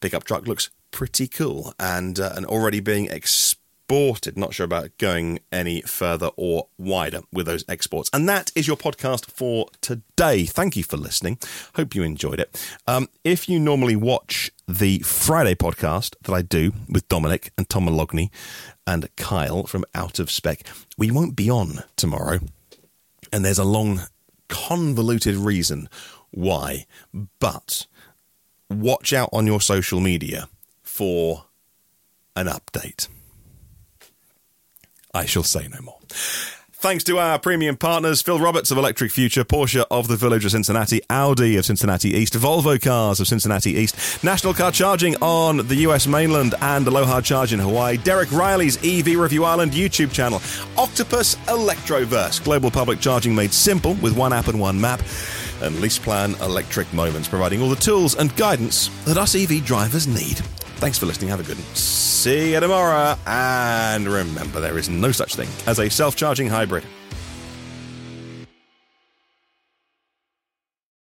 pickup 0.00 0.24
truck 0.24 0.46
looks 0.46 0.70
pretty 0.90 1.26
cool 1.26 1.74
and, 1.78 2.18
uh, 2.20 2.32
and 2.34 2.44
already 2.46 2.80
being 2.80 3.06
exported 3.06 3.60
exported. 3.90 4.38
Not 4.38 4.54
sure 4.54 4.64
about 4.64 4.96
going 4.98 5.40
any 5.50 5.80
further 5.80 6.30
or 6.36 6.68
wider 6.78 7.22
with 7.32 7.46
those 7.46 7.64
exports. 7.68 8.08
And 8.12 8.28
that 8.28 8.52
is 8.54 8.68
your 8.68 8.76
podcast 8.76 9.26
for 9.26 9.66
today. 9.80 10.44
Thank 10.44 10.76
you 10.76 10.84
for 10.84 10.96
listening. 10.96 11.38
Hope 11.74 11.96
you 11.96 12.04
enjoyed 12.04 12.38
it. 12.38 12.56
Um, 12.86 13.08
if 13.24 13.48
you 13.48 13.58
normally 13.58 13.96
watch 13.96 14.52
the 14.70 15.00
Friday 15.00 15.54
podcast 15.54 16.14
that 16.22 16.32
I 16.32 16.42
do 16.42 16.72
with 16.88 17.08
Dominic 17.08 17.52
and 17.58 17.68
Tom 17.68 17.86
Moloughney 17.86 18.30
and 18.86 19.08
Kyle 19.16 19.64
from 19.64 19.84
Out 19.94 20.20
of 20.20 20.30
Spec, 20.30 20.62
we 20.96 21.10
won't 21.10 21.34
be 21.34 21.50
on 21.50 21.82
tomorrow. 21.96 22.38
And 23.32 23.44
there's 23.44 23.58
a 23.58 23.64
long, 23.64 24.02
convoluted 24.48 25.34
reason 25.34 25.88
why. 26.30 26.86
But 27.40 27.86
watch 28.68 29.12
out 29.12 29.30
on 29.32 29.46
your 29.46 29.60
social 29.60 29.98
media 29.98 30.48
for 30.82 31.46
an 32.36 32.46
update. 32.46 33.08
I 35.12 35.24
shall 35.26 35.42
say 35.42 35.66
no 35.66 35.80
more. 35.80 35.98
Thanks 36.80 37.04
to 37.04 37.18
our 37.18 37.38
premium 37.38 37.76
partners, 37.76 38.22
Phil 38.22 38.38
Roberts 38.38 38.70
of 38.70 38.78
Electric 38.78 39.12
Future, 39.12 39.44
Porsche 39.44 39.84
of 39.90 40.08
the 40.08 40.16
Village 40.16 40.46
of 40.46 40.52
Cincinnati, 40.52 41.02
Audi 41.10 41.58
of 41.58 41.66
Cincinnati 41.66 42.08
East, 42.08 42.32
Volvo 42.32 42.80
Cars 42.80 43.20
of 43.20 43.28
Cincinnati 43.28 43.72
East, 43.72 44.24
National 44.24 44.54
Car 44.54 44.72
Charging 44.72 45.14
on 45.16 45.58
the 45.68 45.74
US 45.86 46.06
mainland, 46.06 46.54
and 46.62 46.86
Aloha 46.86 47.20
Charge 47.20 47.52
in 47.52 47.58
Hawaii, 47.58 47.98
Derek 47.98 48.32
Riley's 48.32 48.78
EV 48.78 49.18
Review 49.20 49.44
Ireland 49.44 49.72
YouTube 49.72 50.10
channel, 50.10 50.40
Octopus 50.78 51.34
Electroverse, 51.48 52.42
global 52.42 52.70
public 52.70 52.98
charging 52.98 53.34
made 53.34 53.52
simple 53.52 53.92
with 53.96 54.16
one 54.16 54.32
app 54.32 54.48
and 54.48 54.58
one 54.58 54.80
map. 54.80 55.00
and 55.60 55.76
LeasePlan 55.76 56.40
Electric 56.40 56.90
Moments, 56.94 57.28
providing 57.28 57.60
all 57.60 57.68
the 57.68 57.76
tools 57.76 58.14
and 58.14 58.34
guidance 58.36 58.88
that 59.04 59.18
us 59.18 59.34
EV 59.34 59.62
drivers 59.66 60.06
need. 60.06 60.40
Thanks 60.80 60.98
for 60.98 61.04
listening. 61.04 61.28
Have 61.28 61.40
a 61.40 61.42
good 61.42 61.58
one. 61.58 61.74
See 61.74 62.54
you 62.54 62.60
tomorrow. 62.60 63.14
And 63.26 64.08
remember, 64.08 64.60
there 64.60 64.78
is 64.78 64.88
no 64.88 65.12
such 65.12 65.34
thing 65.34 65.48
as 65.66 65.78
a 65.78 65.90
self 65.90 66.16
charging 66.16 66.48
hybrid. 66.48 66.84